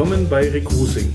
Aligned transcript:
willkommen 0.00 0.30
bei 0.30 0.48
Recruiting, 0.50 1.12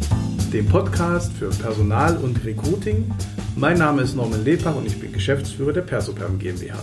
dem 0.54 0.68
Podcast 0.68 1.34
für 1.34 1.50
Personal 1.50 2.18
und 2.18 2.46
Recruiting. 2.46 3.12
Mein 3.56 3.80
Name 3.80 4.04
ist 4.04 4.16
Norman 4.16 4.46
Lepach 4.46 4.76
und 4.76 4.86
ich 4.86 5.00
bin 5.00 5.12
Geschäftsführer 5.12 5.74
der 5.74 5.82
Persoperm 5.82 6.38
GmbH. 6.38 6.78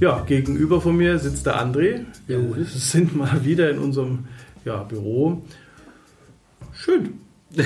Ja, 0.00 0.24
gegenüber 0.26 0.80
von 0.80 0.96
mir 0.96 1.20
sitzt 1.20 1.46
der 1.46 1.64
André. 1.64 2.00
Wir 2.26 2.40
sind 2.66 3.14
mal 3.14 3.44
wieder 3.44 3.70
in 3.70 3.78
unserem 3.78 4.24
ja, 4.64 4.82
Büro. 4.82 5.44
Schön. 6.72 7.20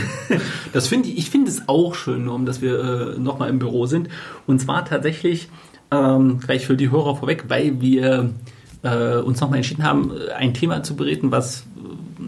Das 0.75 0.89
finde 0.89 1.09
ich, 1.09 1.17
ich 1.17 1.31
finde 1.31 1.51
es 1.51 1.67
auch 1.67 1.95
schön, 1.95 2.27
Norm, 2.27 2.45
dass 2.45 2.61
wir 2.61 3.15
äh, 3.15 3.19
nochmal 3.19 3.49
im 3.49 3.59
Büro 3.59 3.87
sind. 3.87 4.11
Und 4.47 4.61
zwar 4.61 4.85
tatsächlich 4.85 5.49
ähm, 5.91 6.41
gleich 6.41 6.67
für 6.67 6.77
die 6.77 6.91
Hörer 6.91 7.17
vorweg, 7.17 7.45
weil 7.49 7.81
wir 7.81 8.35
äh, 8.83 9.17
uns 9.17 9.41
nochmal 9.41 9.59
entschieden 9.61 9.85
haben, 9.85 10.13
ein 10.37 10.53
Thema 10.53 10.83
zu 10.83 10.95
bereden, 10.95 11.31
was 11.31 11.65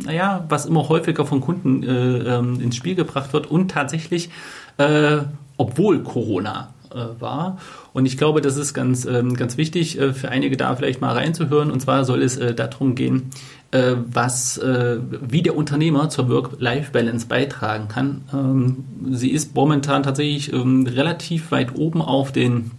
naja, 0.04 0.44
was 0.48 0.66
immer 0.66 0.88
häufiger 0.88 1.24
von 1.26 1.40
Kunden 1.40 1.82
äh, 1.82 2.36
ähm, 2.36 2.60
ins 2.60 2.76
Spiel 2.76 2.94
gebracht 2.94 3.32
wird 3.32 3.50
und 3.50 3.70
tatsächlich, 3.70 4.30
äh, 4.78 5.18
obwohl 5.56 6.02
Corona 6.02 6.72
äh, 6.90 7.20
war. 7.20 7.58
Und 7.92 8.06
ich 8.06 8.18
glaube, 8.18 8.40
das 8.40 8.56
ist 8.56 8.74
ganz, 8.74 9.04
ähm, 9.04 9.34
ganz 9.34 9.56
wichtig 9.56 9.98
äh, 9.98 10.12
für 10.12 10.28
einige 10.28 10.56
da 10.56 10.74
vielleicht 10.76 11.00
mal 11.00 11.14
reinzuhören. 11.14 11.70
Und 11.70 11.80
zwar 11.80 12.04
soll 12.04 12.22
es 12.22 12.36
äh, 12.36 12.54
darum 12.54 12.94
gehen, 12.94 13.30
äh, 13.70 13.94
was, 14.06 14.60
wie 14.60 15.42
der 15.42 15.56
Unternehmer 15.56 16.10
zur 16.10 16.28
Work-Life-Balance 16.28 17.26
beitragen 17.26 17.88
kann. 17.88 18.22
Ähm, 18.32 18.84
sie 19.10 19.30
ist 19.30 19.54
momentan 19.54 20.02
tatsächlich 20.02 20.52
ähm, 20.52 20.86
relativ 20.86 21.50
weit 21.50 21.76
oben 21.76 22.02
auf 22.02 22.32
den 22.32 22.70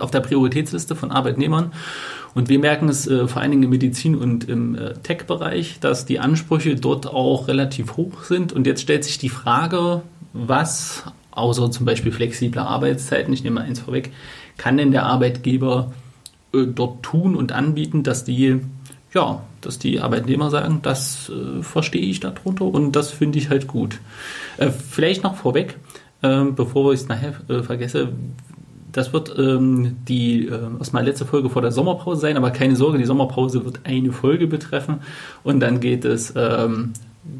auf 0.00 0.10
der 0.10 0.20
Prioritätsliste 0.20 0.94
von 0.94 1.10
Arbeitnehmern. 1.10 1.72
Und 2.34 2.48
wir 2.48 2.58
merken 2.58 2.88
es 2.88 3.06
äh, 3.06 3.28
vor 3.28 3.40
allen 3.40 3.52
Dingen 3.52 3.62
im 3.62 3.70
Medizin- 3.70 4.16
und 4.16 4.48
im 4.48 4.74
äh, 4.74 4.94
Tech-Bereich, 4.94 5.78
dass 5.80 6.04
die 6.04 6.18
Ansprüche 6.18 6.74
dort 6.74 7.06
auch 7.06 7.46
relativ 7.48 7.96
hoch 7.96 8.24
sind. 8.24 8.52
Und 8.52 8.66
jetzt 8.66 8.82
stellt 8.82 9.04
sich 9.04 9.18
die 9.18 9.28
Frage, 9.28 10.02
was, 10.32 11.04
außer 11.30 11.70
zum 11.70 11.86
Beispiel 11.86 12.10
flexible 12.10 12.60
Arbeitszeiten, 12.60 13.32
ich 13.32 13.44
nehme 13.44 13.60
mal 13.60 13.66
eins 13.66 13.80
vorweg, 13.80 14.12
kann 14.56 14.76
denn 14.76 14.90
der 14.90 15.04
Arbeitgeber 15.06 15.92
äh, 16.52 16.66
dort 16.66 17.04
tun 17.04 17.36
und 17.36 17.52
anbieten, 17.52 18.02
dass 18.02 18.24
die, 18.24 18.60
ja, 19.12 19.42
dass 19.60 19.78
die 19.78 20.00
Arbeitnehmer 20.00 20.50
sagen, 20.50 20.80
das 20.82 21.30
äh, 21.30 21.62
verstehe 21.62 22.02
ich 22.02 22.18
darunter 22.18 22.64
und 22.64 22.96
das 22.96 23.12
finde 23.12 23.38
ich 23.38 23.48
halt 23.48 23.68
gut. 23.68 24.00
Äh, 24.56 24.70
vielleicht 24.70 25.22
noch 25.22 25.36
vorweg, 25.36 25.78
ähm, 26.24 26.56
bevor 26.56 26.92
ich 26.92 27.00
es 27.00 27.08
nachher 27.08 27.34
äh, 27.48 27.62
vergesse, 27.62 28.12
das 28.94 29.12
wird 29.12 29.36
ähm, 29.36 29.96
die 30.08 30.46
äh, 30.46 30.68
meiner 30.92 31.06
letzte 31.06 31.26
Folge 31.26 31.50
vor 31.50 31.62
der 31.62 31.72
Sommerpause 31.72 32.20
sein, 32.20 32.36
aber 32.36 32.52
keine 32.52 32.76
Sorge, 32.76 32.96
die 32.96 33.04
Sommerpause 33.04 33.64
wird 33.64 33.80
eine 33.84 34.12
Folge 34.12 34.46
betreffen 34.46 35.00
und 35.42 35.60
dann 35.60 35.80
geht 35.80 36.04
es, 36.04 36.32
ähm, 36.36 36.92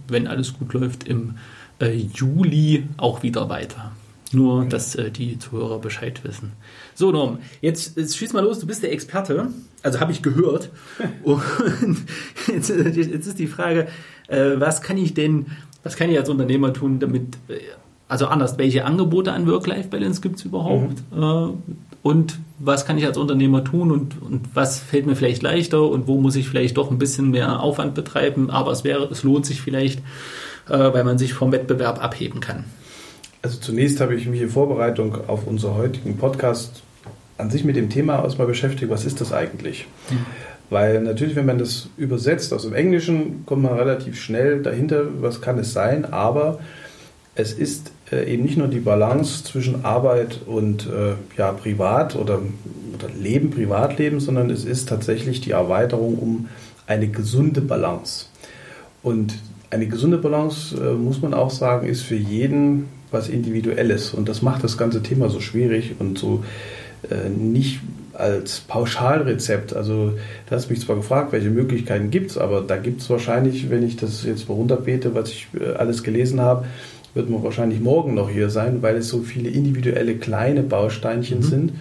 wenn 0.08 0.26
alles 0.26 0.58
gut 0.58 0.72
läuft, 0.74 1.04
im 1.06 1.36
äh, 1.80 1.92
Juli 1.92 2.88
auch 2.96 3.22
wieder 3.22 3.48
weiter. 3.48 3.92
Nur, 4.32 4.64
dass 4.64 4.96
äh, 4.96 5.12
die 5.12 5.38
Zuhörer 5.38 5.78
Bescheid 5.78 6.24
wissen. 6.24 6.52
So, 6.94 7.12
Norm, 7.12 7.38
jetzt, 7.60 7.96
jetzt 7.96 8.16
schieß 8.16 8.32
mal 8.32 8.42
los, 8.42 8.58
du 8.58 8.66
bist 8.66 8.82
der 8.82 8.92
Experte, 8.92 9.48
also 9.82 10.00
habe 10.00 10.10
ich 10.10 10.22
gehört. 10.22 10.70
Und 11.22 11.40
jetzt, 12.48 12.68
jetzt, 12.68 13.26
ist 13.26 13.38
die 13.38 13.46
Frage, 13.46 13.86
äh, 14.26 14.52
was 14.56 14.82
kann 14.82 14.96
ich 14.96 15.14
denn, 15.14 15.46
was 15.84 15.94
kann 15.94 16.10
ich 16.10 16.18
als 16.18 16.28
Unternehmer 16.28 16.72
tun, 16.72 16.98
damit 16.98 17.36
äh, 17.46 17.60
also 18.08 18.26
anders, 18.26 18.58
welche 18.58 18.84
Angebote 18.84 19.32
an 19.32 19.46
Work-Life-Balance 19.46 20.20
gibt 20.20 20.36
es 20.36 20.44
überhaupt? 20.44 21.02
Mhm. 21.14 21.22
Äh, 21.22 21.48
und 22.02 22.38
was 22.58 22.84
kann 22.84 22.98
ich 22.98 23.06
als 23.06 23.16
Unternehmer 23.16 23.64
tun 23.64 23.90
und, 23.90 24.20
und 24.20 24.54
was 24.54 24.78
fällt 24.78 25.06
mir 25.06 25.16
vielleicht 25.16 25.42
leichter 25.42 25.82
und 25.88 26.06
wo 26.06 26.20
muss 26.20 26.36
ich 26.36 26.48
vielleicht 26.48 26.76
doch 26.76 26.90
ein 26.90 26.98
bisschen 26.98 27.30
mehr 27.30 27.60
Aufwand 27.60 27.94
betreiben, 27.94 28.50
aber 28.50 28.72
es 28.72 28.84
wäre, 28.84 29.08
es 29.10 29.22
lohnt 29.22 29.46
sich 29.46 29.62
vielleicht, 29.62 30.00
äh, 30.68 30.92
weil 30.92 31.04
man 31.04 31.16
sich 31.16 31.32
vom 31.32 31.50
Wettbewerb 31.50 32.02
abheben 32.02 32.40
kann. 32.40 32.64
Also 33.40 33.58
zunächst 33.58 34.00
habe 34.00 34.14
ich 34.14 34.26
mich 34.26 34.40
in 34.40 34.50
Vorbereitung 34.50 35.16
auf 35.28 35.46
unseren 35.46 35.76
heutigen 35.76 36.16
Podcast 36.16 36.82
an 37.36 37.50
sich 37.50 37.64
mit 37.64 37.76
dem 37.76 37.90
Thema 37.90 38.22
erstmal 38.22 38.46
beschäftigt, 38.46 38.90
was 38.90 39.04
ist 39.04 39.20
das 39.20 39.32
eigentlich? 39.32 39.86
Mhm. 40.10 40.26
Weil 40.70 41.00
natürlich, 41.02 41.36
wenn 41.36 41.46
man 41.46 41.58
das 41.58 41.88
übersetzt 41.96 42.52
aus 42.52 42.62
dem 42.62 42.74
Englischen, 42.74 43.44
kommt 43.46 43.62
man 43.62 43.74
relativ 43.74 44.20
schnell 44.20 44.62
dahinter, 44.62 45.04
was 45.20 45.40
kann 45.40 45.58
es 45.58 45.72
sein, 45.72 46.04
aber 46.04 46.58
es 47.34 47.52
ist 47.52 47.92
äh, 48.14 48.32
eben 48.32 48.44
nicht 48.44 48.56
nur 48.56 48.68
die 48.68 48.80
Balance 48.80 49.44
zwischen 49.44 49.84
Arbeit 49.84 50.40
und 50.46 50.86
äh, 50.86 51.14
ja, 51.36 51.52
Privat 51.52 52.16
oder, 52.16 52.40
oder 52.94 53.08
Leben, 53.18 53.50
Privatleben, 53.50 54.20
sondern 54.20 54.50
es 54.50 54.64
ist 54.64 54.88
tatsächlich 54.88 55.40
die 55.40 55.50
Erweiterung 55.50 56.18
um 56.18 56.48
eine 56.86 57.08
gesunde 57.08 57.60
Balance. 57.60 58.26
Und 59.02 59.34
eine 59.70 59.86
gesunde 59.86 60.18
Balance, 60.18 60.76
äh, 60.76 60.94
muss 60.94 61.20
man 61.20 61.34
auch 61.34 61.50
sagen, 61.50 61.88
ist 61.88 62.02
für 62.02 62.16
jeden 62.16 62.88
was 63.10 63.28
Individuelles. 63.28 64.14
Und 64.14 64.28
das 64.28 64.42
macht 64.42 64.64
das 64.64 64.78
ganze 64.78 65.02
Thema 65.02 65.28
so 65.28 65.40
schwierig 65.40 65.94
und 65.98 66.18
so 66.18 66.44
äh, 67.10 67.28
nicht 67.28 67.80
als 68.12 68.60
Pauschalrezept. 68.60 69.74
Also, 69.74 70.12
du 70.46 70.54
hast 70.54 70.70
mich 70.70 70.80
zwar 70.80 70.96
gefragt, 70.96 71.32
welche 71.32 71.50
Möglichkeiten 71.50 72.10
gibt 72.10 72.32
es, 72.32 72.38
aber 72.38 72.60
da 72.60 72.76
gibt 72.76 73.00
es 73.00 73.10
wahrscheinlich, 73.10 73.70
wenn 73.70 73.86
ich 73.86 73.96
das 73.96 74.24
jetzt 74.24 74.48
mal 74.48 74.54
runterbete, 74.54 75.14
was 75.14 75.30
ich 75.30 75.48
äh, 75.58 75.74
alles 75.74 76.02
gelesen 76.02 76.40
habe, 76.40 76.66
wird 77.14 77.30
man 77.30 77.42
wahrscheinlich 77.42 77.80
morgen 77.80 78.14
noch 78.14 78.28
hier 78.28 78.50
sein, 78.50 78.82
weil 78.82 78.96
es 78.96 79.08
so 79.08 79.20
viele 79.20 79.48
individuelle 79.48 80.16
kleine 80.16 80.62
Bausteinchen 80.62 81.38
mhm. 81.38 81.42
sind. 81.42 81.72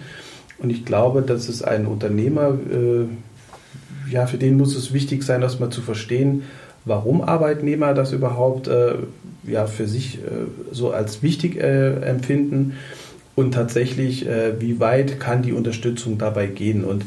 Und 0.58 0.70
ich 0.70 0.84
glaube, 0.84 1.22
dass 1.22 1.48
es 1.48 1.62
ein 1.62 1.86
Unternehmer, 1.86 2.56
äh, 2.70 4.12
ja, 4.12 4.26
für 4.26 4.38
den 4.38 4.56
muss 4.56 4.76
es 4.76 4.92
wichtig 4.92 5.24
sein, 5.24 5.42
erstmal 5.42 5.70
zu 5.70 5.82
verstehen, 5.82 6.42
warum 6.84 7.20
Arbeitnehmer 7.20 7.94
das 7.94 8.12
überhaupt 8.12 8.68
äh, 8.68 8.94
ja, 9.46 9.66
für 9.66 9.86
sich 9.86 10.18
äh, 10.18 10.20
so 10.72 10.92
als 10.92 11.22
wichtig 11.22 11.56
äh, 11.56 12.00
empfinden 12.00 12.74
und 13.34 13.52
tatsächlich, 13.52 14.26
äh, 14.26 14.60
wie 14.60 14.80
weit 14.80 15.18
kann 15.18 15.42
die 15.42 15.52
Unterstützung 15.52 16.18
dabei 16.18 16.46
gehen. 16.46 16.84
Und 16.84 17.04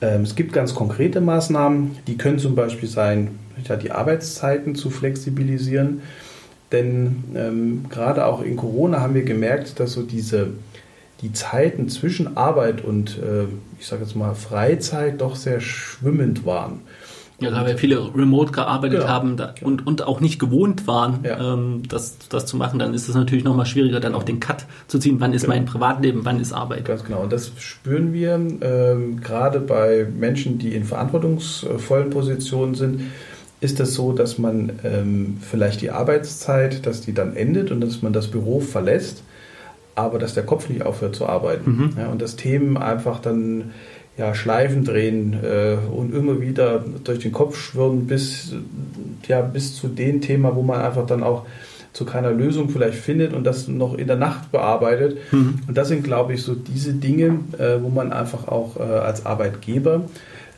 ähm, 0.00 0.22
es 0.22 0.34
gibt 0.34 0.52
ganz 0.52 0.74
konkrete 0.74 1.20
Maßnahmen, 1.20 1.96
die 2.06 2.16
können 2.16 2.38
zum 2.38 2.54
Beispiel 2.54 2.88
sein, 2.88 3.30
ja, 3.68 3.76
die 3.76 3.90
Arbeitszeiten 3.90 4.74
zu 4.74 4.90
flexibilisieren. 4.90 6.00
Denn 6.72 7.24
ähm, 7.34 7.84
gerade 7.88 8.26
auch 8.26 8.42
in 8.42 8.56
Corona 8.56 9.00
haben 9.00 9.14
wir 9.14 9.24
gemerkt, 9.24 9.80
dass 9.80 9.92
so 9.92 10.02
diese 10.02 10.48
die 11.22 11.32
Zeiten 11.32 11.88
zwischen 11.88 12.36
Arbeit 12.36 12.84
und 12.84 13.18
äh, 13.18 13.44
ich 13.78 13.86
sage 13.86 14.02
jetzt 14.02 14.14
mal 14.14 14.34
Freizeit 14.34 15.20
doch 15.20 15.34
sehr 15.34 15.60
schwimmend 15.60 16.46
waren. 16.46 16.82
Ja, 17.40 17.50
da 17.52 17.64
wir 17.64 17.78
viele 17.78 18.12
remote 18.16 18.50
gearbeitet 18.50 19.00
genau. 19.00 19.12
haben 19.12 19.36
und, 19.62 19.86
und 19.86 20.02
auch 20.02 20.20
nicht 20.20 20.40
gewohnt 20.40 20.88
waren, 20.88 21.20
ja. 21.22 21.54
ähm, 21.54 21.82
das, 21.88 22.16
das 22.28 22.46
zu 22.46 22.56
machen, 22.56 22.80
dann 22.80 22.94
ist 22.94 23.08
es 23.08 23.14
natürlich 23.14 23.44
nochmal 23.44 23.64
schwieriger, 23.64 24.00
dann 24.00 24.16
auch 24.16 24.24
den 24.24 24.40
Cut 24.40 24.66
zu 24.88 24.98
ziehen. 24.98 25.20
Wann 25.20 25.32
ist 25.32 25.42
genau. 25.42 25.54
mein 25.54 25.64
Privatleben, 25.64 26.24
wann 26.24 26.40
ist 26.40 26.52
Arbeit? 26.52 26.84
Ganz 26.84 27.04
genau. 27.04 27.20
Und 27.22 27.32
das 27.32 27.52
spüren 27.58 28.12
wir 28.12 28.40
ähm, 28.60 29.20
gerade 29.20 29.60
bei 29.60 30.08
Menschen, 30.18 30.58
die 30.58 30.74
in 30.74 30.82
verantwortungsvollen 30.82 32.10
Positionen 32.10 32.74
sind 32.74 33.02
ist 33.60 33.80
das 33.80 33.94
so, 33.94 34.12
dass 34.12 34.38
man 34.38 34.72
ähm, 34.84 35.38
vielleicht 35.40 35.80
die 35.80 35.90
Arbeitszeit, 35.90 36.86
dass 36.86 37.00
die 37.00 37.12
dann 37.12 37.34
endet 37.36 37.70
und 37.70 37.80
dass 37.80 38.02
man 38.02 38.12
das 38.12 38.28
Büro 38.28 38.60
verlässt, 38.60 39.22
aber 39.94 40.18
dass 40.18 40.34
der 40.34 40.44
Kopf 40.44 40.68
nicht 40.68 40.82
aufhört 40.82 41.16
zu 41.16 41.26
arbeiten. 41.26 41.70
Mhm. 41.70 41.90
Ja, 41.98 42.08
und 42.08 42.22
dass 42.22 42.36
Themen 42.36 42.76
einfach 42.76 43.20
dann 43.20 43.72
ja, 44.16 44.34
Schleifen 44.34 44.84
drehen 44.84 45.36
äh, 45.42 45.76
und 45.92 46.14
immer 46.14 46.40
wieder 46.40 46.84
durch 47.02 47.20
den 47.20 47.32
Kopf 47.32 47.56
schwirren 47.56 48.06
bis, 48.06 48.52
ja, 49.26 49.40
bis 49.40 49.74
zu 49.76 49.88
dem 49.88 50.20
Thema, 50.20 50.54
wo 50.54 50.62
man 50.62 50.80
einfach 50.80 51.06
dann 51.06 51.22
auch 51.22 51.44
zu 51.92 52.04
keiner 52.04 52.30
Lösung 52.30 52.68
vielleicht 52.68 52.98
findet 52.98 53.32
und 53.32 53.44
das 53.44 53.66
noch 53.66 53.96
in 53.96 54.06
der 54.06 54.16
Nacht 54.16 54.52
bearbeitet. 54.52 55.18
Mhm. 55.32 55.60
Und 55.66 55.76
das 55.76 55.88
sind, 55.88 56.04
glaube 56.04 56.34
ich, 56.34 56.42
so 56.42 56.54
diese 56.54 56.92
Dinge, 56.92 57.40
äh, 57.58 57.82
wo 57.82 57.88
man 57.88 58.12
einfach 58.12 58.46
auch 58.46 58.76
äh, 58.76 58.82
als 58.82 59.26
Arbeitgeber 59.26 60.02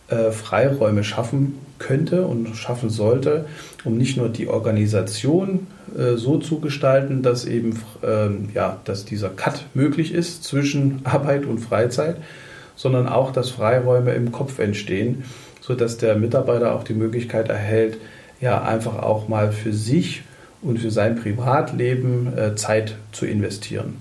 äh, 0.08 0.32
Freiräume 0.32 1.02
schaffen 1.02 1.54
könnte 1.80 2.26
und 2.26 2.54
schaffen 2.54 2.90
sollte, 2.90 3.46
um 3.84 3.98
nicht 3.98 4.16
nur 4.16 4.28
die 4.28 4.46
Organisation 4.46 5.66
äh, 5.98 6.16
so 6.16 6.38
zu 6.38 6.60
gestalten, 6.60 7.22
dass 7.22 7.44
eben 7.44 7.80
ähm, 8.04 8.50
ja, 8.54 8.78
dass 8.84 9.04
dieser 9.04 9.30
Cut 9.30 9.64
möglich 9.74 10.14
ist 10.14 10.44
zwischen 10.44 11.00
Arbeit 11.04 11.44
und 11.46 11.58
Freizeit, 11.58 12.16
sondern 12.76 13.08
auch, 13.08 13.32
dass 13.32 13.50
Freiräume 13.50 14.12
im 14.12 14.30
Kopf 14.30 14.60
entstehen, 14.60 15.24
sodass 15.60 15.96
der 15.98 16.14
Mitarbeiter 16.14 16.74
auch 16.74 16.84
die 16.84 16.94
Möglichkeit 16.94 17.48
erhält, 17.48 17.98
ja 18.40 18.62
einfach 18.62 19.02
auch 19.02 19.28
mal 19.28 19.50
für 19.50 19.72
sich 19.72 20.22
und 20.62 20.78
für 20.78 20.90
sein 20.90 21.16
Privatleben 21.16 22.36
äh, 22.36 22.54
Zeit 22.54 22.94
zu 23.12 23.26
investieren. 23.26 23.96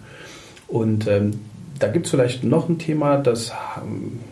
Und 0.67 1.07
ähm, 1.07 1.39
da 1.79 1.87
gibt 1.87 2.05
es 2.05 2.11
vielleicht 2.11 2.43
noch 2.43 2.67
ein 2.67 2.77
Thema, 2.77 3.17
dass, 3.17 3.53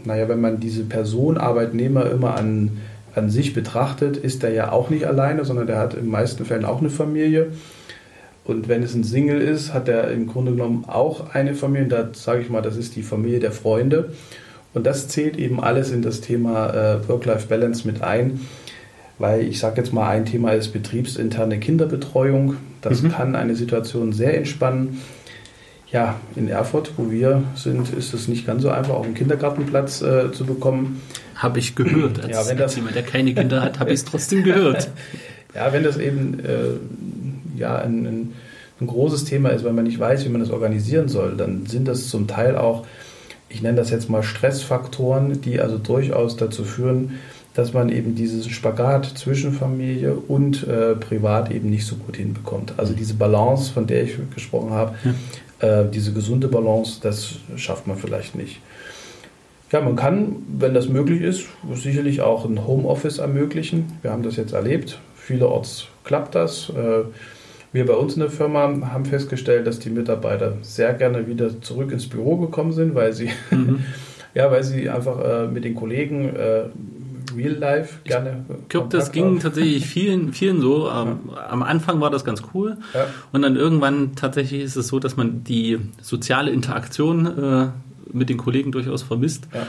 naja, 0.04 0.28
wenn 0.28 0.42
man 0.42 0.60
diese 0.60 0.84
Person, 0.84 1.38
Arbeitnehmer 1.38 2.10
immer 2.12 2.36
an, 2.36 2.80
an 3.18 3.30
sich 3.30 3.54
betrachtet, 3.54 4.18
ist 4.18 4.44
er 4.44 4.52
ja 4.52 4.72
auch 4.72 4.90
nicht 4.90 5.06
alleine, 5.06 5.46
sondern 5.46 5.68
der 5.68 5.80
hat 5.80 5.94
in 5.94 6.02
den 6.02 6.10
meisten 6.12 6.46
Fällen 6.46 6.66
auch 6.66 6.80
eine 6.80 6.90
Familie. 6.90 7.48
Und 8.46 8.70
wenn 8.70 8.82
es 8.82 8.94
ein 8.96 9.04
Single 9.04 9.42
ist, 9.42 9.74
hat 9.74 9.90
er 9.90 10.10
im 10.12 10.28
Grunde 10.28 10.52
genommen 10.52 10.86
auch 10.88 11.34
eine 11.34 11.54
Familie. 11.54 11.88
Da 11.88 12.10
sage 12.14 12.42
ich 12.42 12.50
mal, 12.50 12.62
das 12.62 12.78
ist 12.78 12.96
die 12.96 13.04
Familie 13.04 13.40
der 13.40 13.52
Freunde. 13.52 14.14
Und 14.74 14.86
das 14.86 15.08
zählt 15.08 15.38
eben 15.38 15.62
alles 15.62 15.92
in 15.92 16.02
das 16.02 16.22
Thema 16.22 16.70
äh, 16.74 17.10
Work-Life-Balance 17.10 17.86
mit 17.86 18.02
ein. 18.02 18.42
weil 19.20 19.42
ich 19.42 19.60
sage 19.60 19.82
jetzt 19.82 19.94
mal, 19.94 20.10
ein 20.10 20.26
Thema 20.26 20.52
ist 20.52 20.70
betriebsinterne 20.70 21.60
Kinderbetreuung. 21.60 22.58
Das 22.82 23.02
mhm. 23.02 23.12
kann 23.12 23.36
eine 23.36 23.56
Situation 23.56 24.14
sehr 24.14 24.38
entspannen. 24.38 25.02
Ja, 25.92 26.20
in 26.36 26.50
Erfurt, 26.50 26.92
wo 26.98 27.10
wir 27.10 27.44
sind, 27.56 27.94
ist 27.94 28.14
es 28.14 28.28
nicht 28.28 28.46
ganz 28.46 28.62
so 28.62 28.70
einfach, 28.70 28.94
auch 28.94 29.06
einen 29.06 29.14
Kindergartenplatz 29.14 30.02
äh, 30.02 30.32
zu 30.34 30.46
bekommen. 30.46 31.02
Habe 31.36 31.60
ich 31.60 31.76
gehört. 31.76 32.22
Als, 32.22 32.32
ja, 32.32 32.48
wenn 32.48 32.58
das, 32.58 32.76
jemand, 32.76 32.96
der 32.96 33.04
keine 33.04 33.34
Kinder 33.34 33.62
hat, 33.62 33.80
habe 33.80 33.92
ich 33.92 34.00
es 34.00 34.06
trotzdem 34.06 34.44
gehört. 34.44 34.90
ja, 35.56 35.72
wenn 35.72 35.84
das 35.84 35.98
eben 35.98 36.40
äh, 36.40 37.58
ja, 37.58 37.78
ein, 37.78 38.06
ein, 38.06 38.34
ein, 38.82 38.88
großes 38.88 39.24
Thema 39.24 39.50
ist, 39.50 39.64
weil 39.64 39.72
man 39.72 39.86
nicht 39.86 39.98
weiß, 39.98 40.26
wie 40.26 40.30
man 40.30 40.42
das 40.42 40.50
organisieren 40.50 41.08
soll, 41.08 41.38
dann 41.38 41.66
sind 41.68 41.88
das 41.88 42.10
zum 42.10 42.28
Teil 42.28 42.58
auch, 42.58 42.86
ich 43.48 43.62
nenne 43.62 43.78
das 43.78 43.90
jetzt 43.90 44.10
mal 44.10 44.24
Stressfaktoren, 44.24 45.40
die 45.40 45.62
also 45.62 45.78
durchaus 45.78 46.36
dazu 46.36 46.66
führen, 46.66 47.20
dass 47.54 47.74
man 47.74 47.90
eben 47.90 48.14
diesen 48.14 48.44
Spagat 48.44 49.06
zwischen 49.18 49.54
Familie 49.54 50.16
und 50.16 50.68
äh, 50.68 50.96
Privat 50.96 51.50
eben 51.50 51.70
nicht 51.70 51.86
so 51.88 51.96
gut 51.96 52.18
hinbekommt. 52.18 52.74
Also 52.78 52.94
diese 52.94 53.14
Balance, 53.14 53.72
von 53.72 53.88
der 53.88 54.04
ich 54.04 54.18
gesprochen 54.36 54.72
habe, 54.72 54.96
ja. 55.04 55.14
Äh, 55.60 55.86
diese 55.92 56.14
gesunde 56.14 56.48
Balance, 56.48 57.00
das 57.02 57.36
schafft 57.56 57.88
man 57.88 57.98
vielleicht 57.98 58.36
nicht. 58.36 58.62
Ja, 59.72 59.82
man 59.82 59.96
kann, 59.98 60.38
wenn 60.48 60.74
das 60.74 60.88
möglich 60.88 61.22
ist, 61.22 61.46
sicherlich 61.74 62.22
auch 62.22 62.46
ein 62.46 62.66
Homeoffice 62.66 63.18
ermöglichen. 63.18 63.98
Wir 64.02 64.12
haben 64.12 64.24
das 64.24 64.38
jetzt 64.38 64.54
erlebt. 64.54 65.00
Vielerorts 65.16 65.88
klappt 66.06 66.36
das. 66.36 66.70
Äh, 66.70 67.04
wir 67.74 67.86
bei 67.86 67.94
uns 67.94 68.14
in 68.14 68.22
der 68.22 68.30
Firma 68.30 68.62
haben 68.62 69.06
festgestellt, 69.06 69.68
dass 69.68 69.80
die 69.80 69.90
Mitarbeiter 69.90 70.54
sehr 70.62 70.94
gerne 70.94 71.28
wieder 71.28 71.62
zurück 71.62 71.92
ins 71.92 72.08
Büro 72.08 72.38
gekommen 72.38 72.72
sind, 72.72 72.96
weil 72.96 73.12
sie, 73.12 73.30
mhm. 73.52 73.84
ja, 74.34 74.50
weil 74.50 74.64
sie 74.64 74.90
einfach 74.90 75.20
äh, 75.22 75.48
mit 75.48 75.66
den 75.66 75.76
Kollegen 75.76 76.34
Real 77.36 77.54
Life 77.54 78.00
gerne. 78.04 78.46
Ich 78.64 78.70
glaube, 78.70 78.90
das 78.90 79.12
ging 79.12 79.40
tatsächlich 79.40 79.86
vielen, 79.86 80.34
vielen 80.34 80.62
so. 80.62 80.90
Ähm, 80.90 81.20
ja. 81.30 81.50
Am 81.50 81.64
Anfang 81.64 82.02
war 82.02 82.10
das 82.10 82.24
ganz 82.24 82.44
cool. 82.54 82.78
Ja. 82.94 83.08
Und 83.32 83.42
dann 83.42 83.56
irgendwann 83.56 84.16
tatsächlich 84.16 84.62
ist 84.62 84.76
es 84.76 84.88
so, 84.88 85.00
dass 85.00 85.18
man 85.18 85.44
die 85.44 85.80
soziale 86.02 86.52
Interaktion 86.52 87.26
äh, 87.26 87.68
mit 88.12 88.30
den 88.30 88.38
Kollegen 88.38 88.72
durchaus 88.72 89.04
vermisst. 89.04 89.48
Ja. 89.54 89.68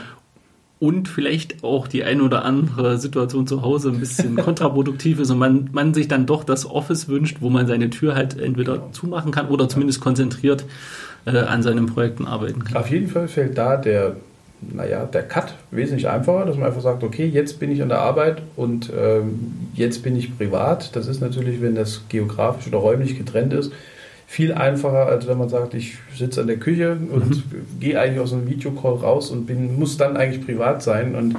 Und 0.79 1.09
vielleicht 1.09 1.63
auch 1.63 1.87
die 1.87 2.05
ein 2.05 2.21
oder 2.21 2.45
andere 2.45 2.97
Situation 2.97 3.45
zu 3.47 3.63
Hause 3.63 3.89
ein 3.89 3.99
bisschen 3.99 4.35
kontraproduktiv 4.37 5.19
ist 5.19 5.29
und 5.29 5.37
man, 5.37 5.69
man 5.73 5.93
sich 5.93 6.07
dann 6.07 6.25
doch 6.25 6.45
das 6.45 6.65
Office 6.65 7.09
wünscht, 7.09 7.37
wo 7.41 7.49
man 7.49 7.67
seine 7.67 7.89
Tür 7.89 8.15
halt 8.15 8.39
entweder 8.39 8.75
genau. 8.75 8.89
zumachen 8.91 9.31
kann 9.31 9.49
oder 9.49 9.67
zumindest 9.67 9.99
konzentriert 9.99 10.63
äh, 11.25 11.37
an 11.37 11.63
seinen 11.63 11.85
Projekten 11.85 12.27
arbeiten 12.27 12.63
kann. 12.63 12.77
Auf 12.77 12.89
jeden 12.89 13.09
Fall 13.09 13.27
fällt 13.27 13.57
da 13.57 13.75
der 13.75 14.15
naja, 14.61 15.05
der 15.05 15.23
Cut 15.23 15.53
wesentlich 15.71 16.07
einfacher, 16.07 16.45
dass 16.45 16.57
man 16.57 16.67
einfach 16.67 16.81
sagt, 16.81 17.03
okay, 17.03 17.25
jetzt 17.25 17.59
bin 17.59 17.71
ich 17.71 17.81
an 17.81 17.89
der 17.89 17.99
Arbeit 17.99 18.41
und 18.55 18.91
ähm, 18.97 19.69
jetzt 19.73 20.03
bin 20.03 20.15
ich 20.15 20.37
privat. 20.37 20.95
Das 20.95 21.07
ist 21.07 21.21
natürlich, 21.21 21.61
wenn 21.61 21.75
das 21.75 22.03
geografisch 22.09 22.67
oder 22.67 22.77
räumlich 22.77 23.17
getrennt 23.17 23.53
ist, 23.53 23.71
viel 24.27 24.53
einfacher, 24.53 25.07
als 25.07 25.27
wenn 25.27 25.37
man 25.37 25.49
sagt, 25.49 25.73
ich 25.73 25.97
sitze 26.15 26.41
an 26.41 26.47
der 26.47 26.57
Küche 26.57 26.91
und 26.91 27.29
mhm. 27.29 27.79
gehe 27.79 27.99
eigentlich 27.99 28.19
aus 28.19 28.33
einem 28.33 28.47
Videocall 28.47 28.95
raus 28.95 29.31
und 29.31 29.45
bin, 29.45 29.79
muss 29.79 29.97
dann 29.97 30.17
eigentlich 30.17 30.45
privat 30.45 30.83
sein. 30.83 31.15
Und 31.15 31.35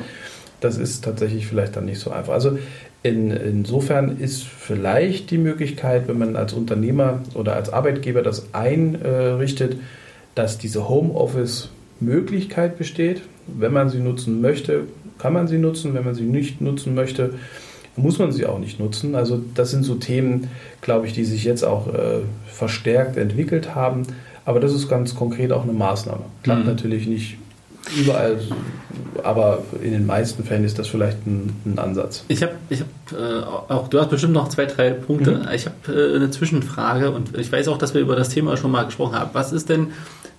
das 0.61 0.77
ist 0.77 1.05
tatsächlich 1.05 1.47
vielleicht 1.47 1.77
dann 1.77 1.85
nicht 1.85 2.01
so 2.01 2.11
einfach. 2.11 2.33
Also 2.33 2.59
in, 3.03 3.31
insofern 3.31 4.19
ist 4.19 4.45
vielleicht 4.45 5.31
die 5.31 5.39
Möglichkeit, 5.39 6.09
wenn 6.09 6.19
man 6.19 6.37
als 6.37 6.53
Unternehmer 6.53 7.23
oder 7.35 7.55
als 7.55 7.73
Arbeitgeber 7.73 8.23
das 8.23 8.53
einrichtet, 8.55 9.77
dass 10.35 10.59
diese 10.59 10.89
Homeoffice 10.89 11.71
Möglichkeit 12.01 12.79
besteht. 12.79 13.23
Wenn 13.47 13.73
man 13.73 13.91
sie 13.91 13.99
nutzen 13.99 14.41
möchte, 14.41 14.85
kann 15.19 15.33
man 15.33 15.49
sie 15.49 15.59
nutzen. 15.59 15.95
Wenn 15.95 16.05
man 16.05 16.15
sie 16.15 16.25
nicht 16.25 16.61
nutzen 16.61 16.95
möchte, 16.95 17.35
muss 17.97 18.19
man 18.19 18.33
sie 18.33 18.47
auch 18.47 18.59
nicht 18.59 18.81
nutzen. 18.81 19.15
Also 19.15 19.41
das 19.55 19.71
sind 19.71 19.85
so 19.85 19.97
Themen, 19.97 20.49
glaube 20.81 21.07
ich, 21.07 21.13
die 21.13 21.25
sich 21.25 21.45
jetzt 21.45 21.65
auch 21.65 21.89
äh, 21.89 22.21
verstärkt 22.47 23.17
entwickelt 23.17 23.75
haben. 23.75 24.03
Aber 24.45 24.61
das 24.61 24.73
ist 24.73 24.89
ganz 24.89 25.15
konkret 25.15 25.53
auch 25.53 25.65
eine 25.65 25.73
Maßnahme. 25.73 26.25
Klappt 26.43 26.63
mhm. 26.63 26.67
natürlich 26.67 27.07
nicht 27.07 27.37
überall, 27.97 28.39
aber 29.23 29.63
in 29.83 29.93
den 29.93 30.07
meisten 30.07 30.45
Fällen 30.45 30.65
ist 30.65 30.79
das 30.79 30.89
vielleicht 30.89 31.27
ein, 31.27 31.55
ein 31.65 31.79
Ansatz. 31.79 32.25
Ich 32.29 32.43
habe, 32.43 32.53
ich 32.69 32.81
hab, 32.81 33.19
äh, 33.19 33.43
auch, 33.43 33.89
du 33.89 33.99
hast 33.99 34.11
bestimmt 34.11 34.33
noch 34.33 34.49
zwei, 34.49 34.67
drei 34.67 34.91
Punkte. 34.91 35.33
Mhm. 35.33 35.49
Ich 35.55 35.67
habe 35.67 35.93
äh, 35.93 36.17
eine 36.17 36.31
Zwischenfrage 36.31 37.11
und 37.11 37.37
ich 37.37 37.51
weiß 37.51 37.69
auch, 37.69 37.79
dass 37.79 37.95
wir 37.95 38.01
über 38.01 38.17
das 38.17 38.29
Thema 38.29 38.57
schon 38.57 38.71
mal 38.71 38.85
gesprochen 38.85 39.19
haben. 39.19 39.31
Was 39.33 39.53
ist 39.53 39.69
denn 39.69 39.89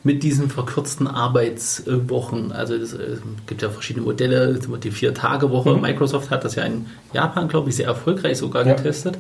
mit 0.04 0.24
diesen 0.24 0.50
verkürzten 0.50 1.08
Arbeitswochen. 1.08 2.52
Also 2.52 2.74
es 2.76 2.94
äh, 2.94 3.18
gibt 3.46 3.62
ja 3.62 3.70
verschiedene 3.70 4.06
Modelle, 4.06 4.60
die 4.84 4.92
Vier-Tage-Woche. 4.92 5.76
Mhm. 5.76 5.82
Microsoft 5.82 6.32
hat 6.32 6.44
das 6.44 6.56
ja 6.56 6.64
in 6.64 6.88
Japan, 7.14 7.48
glaube 7.48 7.70
ich, 7.70 7.76
sehr 7.76 7.88
erfolgreich 7.88 8.38
sogar 8.38 8.66
ja. 8.66 8.74
getestet. 8.74 9.18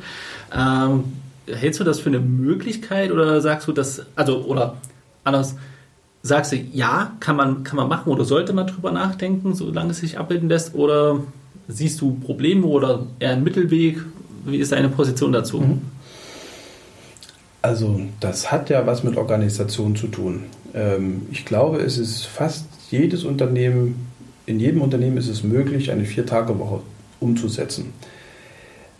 Ähm, 0.55 1.03
hältst 1.47 1.79
du 1.79 1.83
das 1.83 1.99
für 1.99 2.09
eine 2.09 2.19
Möglichkeit 2.19 3.11
oder 3.11 3.41
sagst 3.41 3.67
du 3.67 3.73
das, 3.73 4.05
also 4.15 4.43
oder 4.43 4.77
anders, 5.23 5.55
sagst 6.23 6.51
du, 6.51 6.55
ja, 6.55 7.13
kann 7.19 7.35
man, 7.35 7.63
kann 7.63 7.77
man 7.77 7.87
machen 7.87 8.11
oder 8.11 8.25
sollte 8.25 8.53
man 8.53 8.67
drüber 8.67 8.91
nachdenken, 8.91 9.53
solange 9.53 9.91
es 9.91 9.99
sich 9.99 10.17
abbilden 10.17 10.49
lässt? 10.49 10.73
Oder 10.73 11.19
siehst 11.67 12.01
du 12.01 12.13
Probleme 12.15 12.65
oder 12.65 13.05
eher 13.19 13.31
einen 13.31 13.43
Mittelweg? 13.43 13.99
Wie 14.45 14.57
ist 14.57 14.71
deine 14.71 14.89
Position 14.89 15.31
dazu? 15.31 15.59
Mhm. 15.61 15.81
Also 17.61 18.01
das 18.19 18.51
hat 18.51 18.71
ja 18.71 18.87
was 18.87 19.03
mit 19.03 19.17
Organisation 19.17 19.95
zu 19.95 20.07
tun. 20.07 20.45
Ähm, 20.73 21.23
ich 21.31 21.45
glaube, 21.45 21.79
es 21.79 21.97
ist 21.97 22.25
fast 22.25 22.65
jedes 22.89 23.23
Unternehmen, 23.23 24.07
in 24.45 24.59
jedem 24.59 24.81
Unternehmen 24.81 25.17
ist 25.17 25.29
es 25.29 25.43
möglich, 25.43 25.91
eine 25.91 26.05
Vier-Tage-Woche 26.05 26.81
umzusetzen. 27.19 27.93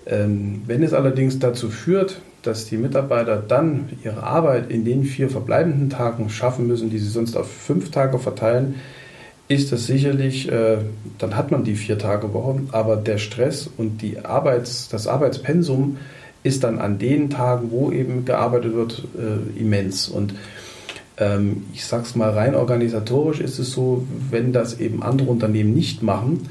Ähm, 0.06 0.62
wenn 0.66 0.84
es 0.84 0.94
allerdings 0.94 1.40
dazu 1.40 1.70
führt, 1.70 2.22
dass 2.42 2.66
die 2.66 2.78
Mitarbeiter 2.78 3.38
dann 3.38 3.90
ihre 4.04 4.24
Arbeit 4.24 4.72
in 4.72 4.84
den 4.84 5.04
vier 5.04 5.30
verbleibenden 5.30 5.90
Tagen 5.90 6.30
schaffen 6.30 6.68
müssen, 6.68 6.90
die 6.90 6.98
sie 6.98 7.10
sonst 7.10 7.36
auf 7.38 7.52
fünf 7.52 7.92
Tage 7.92 8.18
verteilen, 8.18 8.76
ist 9.48 9.72
das 9.72 9.86
sicherlich, 9.86 10.50
äh, 10.52 10.78
dann 11.18 11.36
hat 11.36 11.52
man 11.52 11.64
die 11.64 11.76
Vier-Tage-Woche, 11.76 12.62
aber 12.72 12.96
der 12.96 13.18
Stress 13.18 13.70
und 13.78 14.02
die 14.02 14.20
Arbeits-, 14.20 14.88
das 14.90 15.08
Arbeitspensum 15.08 15.98
ist 16.44 16.64
dann 16.64 16.80
an 16.80 16.98
den 16.98 17.30
Tagen, 17.30 17.70
wo 17.70 17.92
eben 17.92 18.26
gearbeitet 18.26 18.74
wird, 18.74 19.04
äh, 19.18 19.60
immens. 19.60 20.08
Und 20.08 20.34
ähm, 21.18 21.66
ich 21.74 21.86
sage 21.86 22.04
es 22.04 22.16
mal 22.16 22.32
rein 22.32 22.56
organisatorisch 22.56 23.40
ist 23.40 23.60
es 23.60 23.72
so, 23.72 24.06
wenn 24.30 24.54
das 24.54 24.80
eben 24.80 25.04
andere 25.04 25.30
Unternehmen 25.30 25.74
nicht 25.74 26.04
machen, 26.04 26.50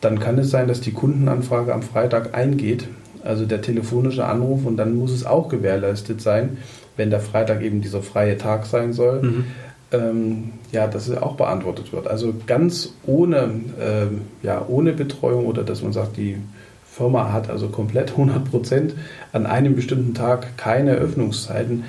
dann 0.00 0.18
kann 0.18 0.38
es 0.38 0.50
sein, 0.50 0.68
dass 0.68 0.80
die 0.80 0.92
Kundenanfrage 0.92 1.72
am 1.72 1.82
Freitag 1.82 2.34
eingeht, 2.34 2.88
also 3.24 3.46
der 3.46 3.62
telefonische 3.62 4.24
Anruf, 4.24 4.66
und 4.66 4.76
dann 4.76 4.96
muss 4.96 5.12
es 5.12 5.24
auch 5.24 5.48
gewährleistet 5.48 6.20
sein, 6.20 6.58
wenn 6.96 7.10
der 7.10 7.20
Freitag 7.20 7.62
eben 7.62 7.80
dieser 7.80 8.02
freie 8.02 8.36
Tag 8.36 8.66
sein 8.66 8.92
soll, 8.92 9.22
mhm. 9.22 9.44
ähm, 9.92 10.50
ja, 10.72 10.88
dass 10.88 11.08
es 11.08 11.16
auch 11.16 11.36
beantwortet 11.36 11.92
wird. 11.92 12.08
Also 12.08 12.34
ganz 12.46 12.94
ohne, 13.06 13.50
äh, 13.78 14.46
ja, 14.46 14.64
ohne 14.66 14.92
Betreuung 14.92 15.46
oder 15.46 15.62
dass 15.62 15.82
man 15.82 15.92
sagt, 15.92 16.16
die 16.16 16.36
Firma 16.84 17.32
hat 17.32 17.48
also 17.48 17.68
komplett 17.68 18.10
100 18.10 18.44
Prozent 18.44 18.94
an 19.32 19.46
einem 19.46 19.74
bestimmten 19.74 20.12
Tag 20.12 20.58
keine 20.58 20.92
Öffnungszeiten. 20.92 21.84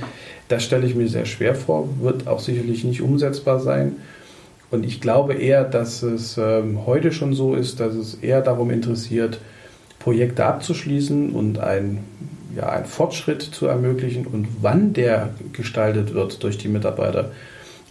Das 0.47 0.63
stelle 0.63 0.85
ich 0.85 0.95
mir 0.95 1.07
sehr 1.07 1.25
schwer 1.25 1.55
vor, 1.55 1.87
wird 2.01 2.27
auch 2.27 2.39
sicherlich 2.39 2.83
nicht 2.83 3.01
umsetzbar 3.01 3.59
sein. 3.59 3.97
Und 4.71 4.85
ich 4.85 5.01
glaube 5.01 5.35
eher, 5.35 5.63
dass 5.63 6.03
es 6.03 6.37
ähm, 6.37 6.85
heute 6.85 7.11
schon 7.11 7.33
so 7.33 7.53
ist, 7.53 7.79
dass 7.79 7.93
es 7.93 8.15
eher 8.15 8.41
darum 8.41 8.71
interessiert, 8.71 9.39
Projekte 9.99 10.45
abzuschließen 10.45 11.31
und 11.31 11.59
ein, 11.59 11.99
ja, 12.55 12.69
einen 12.69 12.85
Fortschritt 12.85 13.41
zu 13.41 13.67
ermöglichen. 13.67 14.25
Und 14.25 14.47
wann 14.61 14.93
der 14.93 15.29
gestaltet 15.53 16.13
wird 16.13 16.43
durch 16.43 16.57
die 16.57 16.67
Mitarbeiter, 16.67 17.31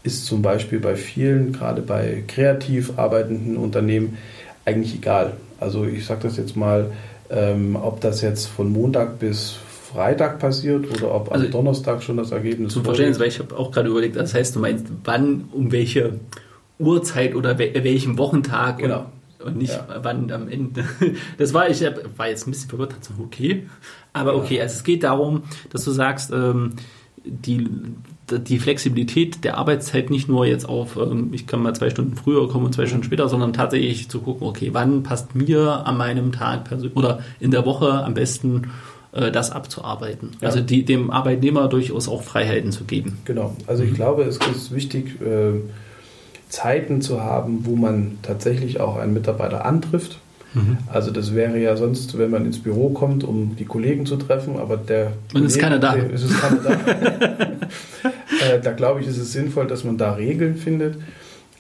ist 0.03 0.27
zum 0.27 0.43
Beispiel 0.43 0.81
bei 0.81 0.97
vielen, 0.97 1.53
gerade 1.53 1.83
bei 1.83 2.25
kreativ 2.27 2.99
arbeitenden 2.99 3.57
Unternehmen, 3.57 4.19
eigentlich 4.65 4.97
egal. 4.97 5.35
Also 5.61 5.85
ich 5.85 6.05
sage 6.05 6.25
das 6.25 6.37
jetzt 6.37 6.57
mal, 6.57 6.91
ähm, 7.31 7.77
ob 7.77 8.01
das 8.01 8.21
jetzt 8.21 8.47
von 8.47 8.73
Montag 8.73 9.19
bis 9.19 9.57
Freitag 9.93 10.39
passiert 10.39 10.91
oder 10.91 11.15
ob 11.15 11.33
also 11.33 11.45
am 11.45 11.51
Donnerstag 11.51 12.03
schon 12.03 12.17
das 12.17 12.31
Ergebnis 12.31 12.73
Zum 12.73 12.85
Verständnis, 12.85 13.19
weil 13.19 13.29
ich 13.29 13.39
habe 13.39 13.57
auch 13.57 13.71
gerade 13.71 13.89
überlegt, 13.89 14.17
das 14.17 14.35
heißt, 14.35 14.57
du 14.57 14.61
meinst, 14.61 14.87
wann, 15.05 15.49
um 15.53 15.73
welche 15.73 16.21
Uhrzeit 16.79 17.35
oder 17.35 17.59
welchem 17.59 18.19
Wochentag 18.19 18.79
genau. 18.79 19.07
und, 19.39 19.47
und 19.47 19.57
nicht 19.59 19.73
ja. 19.73 20.01
wann 20.03 20.31
am 20.31 20.49
Ende. 20.49 20.85
Das 21.39 21.53
war, 21.55 21.69
ich 21.69 21.83
war 22.17 22.29
jetzt 22.29 22.47
ein 22.47 22.53
bisschen 22.53 22.71
verwirrt, 22.71 22.93
dachte 22.93 23.13
okay. 23.23 23.67
Aber 24.13 24.35
okay, 24.35 24.61
also 24.61 24.75
es 24.75 24.85
geht 24.85 25.03
darum, 25.03 25.43
dass 25.71 25.85
du 25.85 25.91
sagst, 25.91 26.33
ähm, 26.33 26.73
die, 27.25 27.69
die 28.31 28.59
Flexibilität 28.59 29.45
der 29.45 29.59
Arbeitszeit 29.59 30.11
nicht 30.11 30.29
nur 30.29 30.47
jetzt 30.47 30.69
auf, 30.69 30.97
ähm, 30.97 31.31
ich 31.33 31.47
kann 31.47 31.63
mal 31.63 31.75
zwei 31.75 31.91
Stunden 31.91 32.17
früher 32.17 32.49
kommen 32.49 32.67
und 32.67 32.73
zwei 32.73 32.87
Stunden 32.87 33.05
später, 33.05 33.29
sondern 33.29 33.53
tatsächlich 33.53 34.09
zu 34.09 34.21
gucken, 34.21 34.47
okay, 34.47 34.71
wann 34.73 35.03
passt 35.03 35.35
mir 35.35 35.87
an 35.87 35.97
meinem 35.97 36.33
Tag 36.33 36.71
oder 36.95 37.21
in 37.41 37.51
der 37.51 37.65
Woche 37.65 38.05
am 38.05 38.15
besten 38.15 38.71
das 39.13 39.51
abzuarbeiten. 39.51 40.31
Ja. 40.41 40.49
Also 40.49 40.61
die, 40.61 40.85
dem 40.85 41.11
Arbeitnehmer 41.11 41.69
durchaus 41.69 42.09
auch 42.09 42.23
Freiheiten 42.23 42.73
zu 42.73 42.85
geben. 42.85 43.19
Genau. 43.25 43.55
Also 43.67 43.83
ich 43.83 43.91
mhm. 43.91 43.97
glaube, 43.97 44.23
es 44.25 44.39
ist 44.39 44.75
wichtig, 44.75 45.21
äh, 45.21 45.61
Zeiten 46.49 47.01
zu 47.01 47.23
haben, 47.23 47.65
wo 47.65 47.77
man 47.77 48.19
tatsächlich 48.23 48.81
auch 48.81 48.97
einen 48.97 49.15
Mitarbeiter 49.15 49.65
antrifft. 49.65 50.19
Mhm. 50.55 50.79
Also 50.87 51.11
das 51.11 51.35
wäre 51.35 51.59
ja 51.59 51.77
sonst, 51.77 52.19
wenn 52.19 52.31
man 52.31 52.45
ins 52.45 52.59
Büro 52.59 52.91
kommt, 52.91 53.25
um 53.25 53.57
die 53.57 53.65
Kollegen 53.65 54.05
zu 54.05 54.17
treffen, 54.17 54.59
aber 54.59 54.77
der 54.77 55.13
und 55.33 55.45
ist 55.45 55.59
keiner 55.59 55.79
da. 55.79 55.95
Ist 55.95 56.25
es 56.25 56.41
keiner 56.41 56.61
da. 56.61 56.73
äh, 58.47 58.61
da 58.63 58.73
glaube 58.73 59.01
ich, 59.01 59.07
ist 59.07 59.19
es 59.19 59.33
sinnvoll, 59.33 59.67
dass 59.67 59.85
man 59.85 59.97
da 59.97 60.13
Regeln 60.13 60.57
findet. 60.57 60.97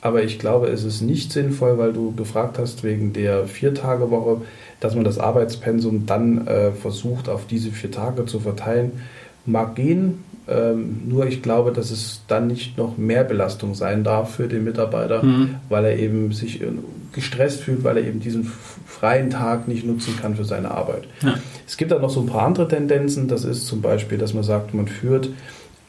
Aber 0.02 0.24
ich 0.24 0.38
glaube, 0.38 0.66
es 0.66 0.84
ist 0.84 1.00
nicht 1.00 1.32
sinnvoll, 1.32 1.78
weil 1.78 1.92
du 1.92 2.12
gefragt 2.14 2.58
hast 2.58 2.82
wegen 2.82 3.12
der 3.12 3.46
Viertagewoche, 3.46 4.42
dass 4.82 4.96
man 4.96 5.04
das 5.04 5.18
Arbeitspensum 5.18 6.06
dann 6.06 6.46
äh, 6.48 6.72
versucht, 6.72 7.28
auf 7.28 7.46
diese 7.46 7.70
vier 7.70 7.92
Tage 7.92 8.26
zu 8.26 8.40
verteilen. 8.40 8.90
Mag 9.46 9.76
gehen, 9.76 10.24
ähm, 10.48 11.02
nur 11.06 11.26
ich 11.26 11.40
glaube, 11.40 11.70
dass 11.70 11.92
es 11.92 12.22
dann 12.26 12.48
nicht 12.48 12.76
noch 12.76 12.98
mehr 12.98 13.22
Belastung 13.22 13.76
sein 13.76 14.02
darf 14.02 14.34
für 14.34 14.48
den 14.48 14.64
Mitarbeiter, 14.64 15.22
mhm. 15.22 15.56
weil 15.68 15.84
er 15.84 15.98
eben 15.98 16.32
sich 16.32 16.60
äh, 16.60 16.66
gestresst 17.12 17.60
fühlt, 17.60 17.84
weil 17.84 17.98
er 17.98 18.04
eben 18.04 18.18
diesen 18.18 18.50
freien 18.86 19.30
Tag 19.30 19.68
nicht 19.68 19.86
nutzen 19.86 20.16
kann 20.20 20.34
für 20.34 20.44
seine 20.44 20.72
Arbeit. 20.72 21.04
Ja. 21.22 21.36
Es 21.66 21.76
gibt 21.76 21.92
dann 21.92 22.02
noch 22.02 22.10
so 22.10 22.20
ein 22.20 22.26
paar 22.26 22.42
andere 22.42 22.66
Tendenzen. 22.66 23.28
Das 23.28 23.44
ist 23.44 23.66
zum 23.66 23.82
Beispiel, 23.82 24.18
dass 24.18 24.34
man 24.34 24.42
sagt, 24.42 24.74
man 24.74 24.88
führt 24.88 25.28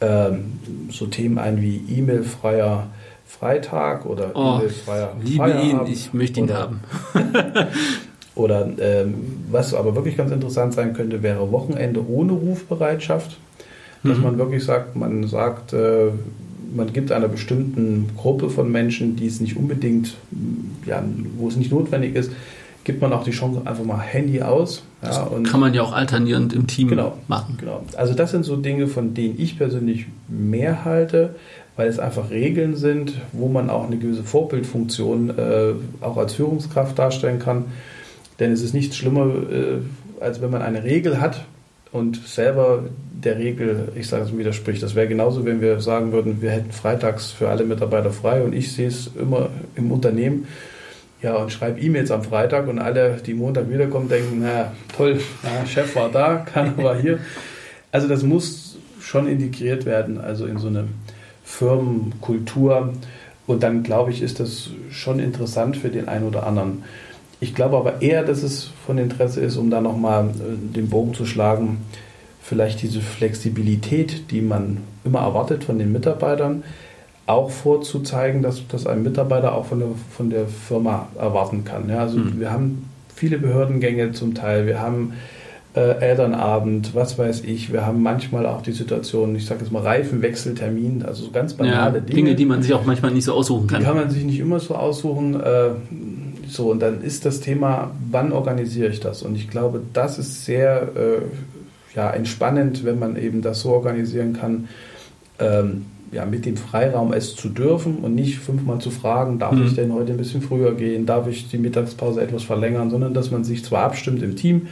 ähm, 0.02 0.60
so 0.92 1.08
Themen 1.08 1.40
ein 1.40 1.60
wie 1.60 1.84
E-Mail-freier 1.90 2.88
Freitag 3.26 4.06
oder 4.06 4.32
oh, 4.36 4.58
E-Mail-freier 4.58 5.16
Liebe 5.20 5.52
ihn, 5.64 5.80
ich 5.88 6.14
möchte 6.14 6.42
ihn 6.42 6.54
haben. 6.54 6.82
oder 8.36 8.68
ähm, 8.80 9.14
was 9.52 9.74
aber 9.74 9.96
wirklich 9.96 10.18
ganz 10.18 10.32
interessant 10.32 10.74
sein 10.74 10.94
könnte, 10.94 11.22
wäre 11.22 11.52
Wochenende 11.52 12.06
ohne 12.08 12.34
Rufbereitschaft. 12.34 13.38
Dass 14.04 14.18
mhm. 14.18 14.24
man 14.24 14.38
wirklich 14.38 14.64
sagt, 14.64 14.96
man 14.96 15.28
sagt, 15.28 15.72
äh, 15.74 16.10
man 16.76 16.92
gibt 16.92 17.12
einer 17.12 17.28
bestimmten 17.28 18.10
Gruppe 18.18 18.50
von 18.50 18.72
Menschen, 18.72 19.16
die 19.16 19.28
es 19.28 19.40
nicht 19.40 19.56
unbedingt, 19.56 20.16
ja, 20.86 21.04
wo 21.38 21.48
es 21.48 21.56
nicht 21.56 21.72
notwendig 21.72 22.16
ist, 22.16 22.32
gibt 22.84 23.02
man 23.02 23.14
auch 23.14 23.24
die 23.24 23.32
Chance, 23.32 23.62
einfach 23.66 23.86
mal 23.86 24.00
Handy 24.00 24.42
aus. 24.42 24.84
Ja, 25.02 25.30
kann 25.44 25.60
man 25.60 25.74
ja 25.74 25.84
auch 25.84 25.94
alternierend 25.94 26.54
im 26.54 26.68
Team 26.68 26.90
genau, 26.90 27.18
machen. 27.28 27.58
Genau. 27.60 27.84
Also 27.96 28.14
das 28.14 28.32
sind 28.32 28.44
so 28.44 28.56
Dinge, 28.58 28.88
von 28.88 29.14
denen 29.14 29.40
ich 29.40 29.58
persönlich 29.58 30.08
mehr 30.28 30.84
halte, 30.84 31.36
weil 31.76 31.88
es 31.88 32.00
einfach 32.00 32.30
Regeln 32.30 32.76
sind, 32.76 33.14
wo 33.32 33.48
man 33.48 33.70
auch 33.70 33.88
eine 33.88 33.98
gewisse 33.98 34.24
Vorbildfunktion 34.24 35.30
äh, 35.38 35.74
auch 36.02 36.18
als 36.18 36.34
Führungskraft 36.34 37.00
darstellen 37.00 37.40
kann. 37.40 37.66
Denn 38.40 38.52
es 38.52 38.62
ist 38.62 38.74
nichts 38.74 38.98
schlimmer, 38.98 39.26
äh, 39.26 39.78
als 40.20 40.42
wenn 40.42 40.50
man 40.50 40.62
eine 40.62 40.84
Regel 40.84 41.20
hat 41.22 41.46
und 41.92 42.28
selber 42.28 42.86
der 43.24 43.38
Regel, 43.38 43.90
ich 43.96 44.08
sage 44.08 44.24
es 44.24 44.38
widerspricht. 44.38 44.82
Das 44.84 44.96
wäre 44.96 45.08
genauso, 45.08 45.46
wenn 45.46 45.62
wir 45.62 45.80
sagen 45.80 46.12
würden, 46.12 46.42
wir 46.42 46.52
hätten 46.52 46.72
freitags 46.72 47.32
für 47.32 47.50
alle 47.50 47.64
Mitarbeiter 47.64 48.12
frei 48.12 48.42
und 48.42 48.54
ich 48.54 48.74
sehe 48.74 48.88
es 48.88 49.12
immer 49.16 49.50
im 49.76 49.92
Unternehmen. 49.92 50.48
Ja, 51.22 51.36
und 51.36 51.54
schreibe 51.54 51.80
E-Mails 51.80 52.12
am 52.12 52.24
Freitag 52.24 52.68
und 52.68 52.80
alle, 52.80 53.18
die 53.26 53.34
Montag 53.34 53.70
wiederkommen, 53.70 54.10
denken, 54.10 54.40
na 54.42 54.74
toll, 54.96 55.22
na, 55.42 55.66
Chef 55.66 55.96
war 55.96 56.10
da, 56.10 56.36
keiner 56.54 56.78
war 56.78 57.00
hier. 57.00 57.20
Also 57.94 58.10
das 58.10 58.24
muss 58.24 58.76
schon 59.00 59.28
integriert 59.28 59.86
werden, 59.86 60.20
also 60.20 60.46
in 60.46 60.58
so 60.58 60.68
eine 60.68 60.86
Firmenkultur. 61.46 62.94
Und 63.46 63.64
dann 63.64 63.84
glaube 63.84 64.12
ich, 64.12 64.22
ist 64.22 64.40
das 64.40 64.70
schon 64.90 65.20
interessant 65.20 65.78
für 65.78 65.90
den 65.90 66.08
einen 66.08 66.26
oder 66.26 66.46
anderen. 66.46 66.84
Ich 67.44 67.54
glaube 67.54 67.76
aber 67.76 68.02
eher, 68.02 68.24
dass 68.24 68.42
es 68.42 68.72
von 68.86 68.98
Interesse 68.98 69.42
ist, 69.42 69.58
um 69.58 69.70
da 69.70 69.82
nochmal 69.82 70.28
äh, 70.28 70.76
den 70.76 70.88
Bogen 70.88 71.14
zu 71.14 71.26
schlagen, 71.26 71.80
vielleicht 72.42 72.82
diese 72.82 73.02
Flexibilität, 73.02 74.32
die 74.32 74.40
man 74.40 74.78
immer 75.04 75.20
erwartet 75.20 75.66
von 75.66 75.78
den 75.78 75.92
Mitarbeitern, 75.92 76.64
auch 77.26 77.52
vorzuzeigen, 77.52 78.44
dass, 78.44 78.66
dass 78.70 78.88
ein 78.88 79.04
Mitarbeiter 79.04 79.56
auch 79.56 79.66
von 79.66 79.80
der, 79.80 79.90
von 80.10 80.30
der 80.30 80.48
Firma 80.48 81.10
erwarten 81.20 81.66
kann. 81.66 81.90
Ja, 81.90 82.00
also 82.00 82.18
mhm. 82.18 82.40
wir 82.40 82.50
haben 82.50 82.90
viele 83.14 83.38
Behördengänge 83.40 84.14
zum 84.14 84.36
Teil, 84.36 84.66
wir 84.66 84.80
haben 84.80 85.12
äh, 85.76 86.00
Elternabend, 86.00 86.96
was 86.96 87.18
weiß 87.18 87.44
ich, 87.44 87.74
wir 87.74 87.86
haben 87.86 88.02
manchmal 88.02 88.46
auch 88.46 88.62
die 88.62 88.72
Situation, 88.72 89.36
ich 89.36 89.46
sage 89.46 89.62
jetzt 89.62 89.72
mal 89.72 89.82
Reifenwechseltermin, 89.82 91.04
also 91.04 91.26
so 91.26 91.32
ganz 91.32 91.56
banale 91.56 91.96
ja, 91.96 92.00
Dinge. 92.00 92.16
Dinge, 92.16 92.36
die 92.36 92.46
man 92.46 92.64
sich 92.64 92.74
auch 92.74 92.86
manchmal 92.86 93.12
nicht 93.12 93.26
so 93.26 93.34
aussuchen 93.34 93.68
kann. 93.68 93.82
Die 93.82 93.86
kann 93.86 93.98
man 93.98 94.10
sich 94.10 94.24
nicht 94.24 94.40
immer 94.40 94.62
so 94.62 94.76
aussuchen. 94.76 95.40
Äh, 95.42 95.72
so, 96.48 96.72
und 96.72 96.80
dann 96.82 97.02
ist 97.02 97.26
das 97.26 97.40
Thema, 97.40 97.92
wann 98.12 98.32
organisiere 98.32 98.90
ich 98.90 99.00
das? 99.00 99.24
Und 99.24 99.36
ich 99.36 99.50
glaube, 99.50 99.82
das 99.94 100.20
ist 100.20 100.46
sehr 100.46 100.90
äh, 100.96 101.96
ja, 101.96 102.10
entspannend, 102.12 102.84
wenn 102.84 103.00
man 103.00 103.16
eben 103.16 103.42
das 103.42 103.62
so 103.62 103.72
organisieren 103.72 104.34
kann, 104.34 104.68
ähm, 105.40 105.86
ja, 106.12 106.26
mit 106.26 106.46
dem 106.46 106.58
Freiraum 106.58 107.12
es 107.12 107.36
zu 107.36 107.50
dürfen 107.50 107.98
und 107.98 108.14
nicht 108.14 108.38
fünfmal 108.38 108.80
zu 108.80 108.92
fragen, 108.92 109.40
darf 109.40 109.54
mhm. 109.54 109.66
ich 109.66 109.76
denn 109.76 109.94
heute 109.94 110.12
ein 110.12 110.18
bisschen 110.18 110.42
früher 110.42 110.76
gehen, 110.76 111.06
darf 111.06 111.28
ich 111.28 111.50
die 111.50 111.58
Mittagspause 111.58 112.22
etwas 112.22 112.44
verlängern, 112.44 112.92
sondern 112.92 113.14
dass 113.14 113.32
man 113.32 113.44
sich 113.44 113.66
zwar 113.66 113.84
abstimmt 113.84 114.22
im 114.22 114.36
Team, 114.36 114.68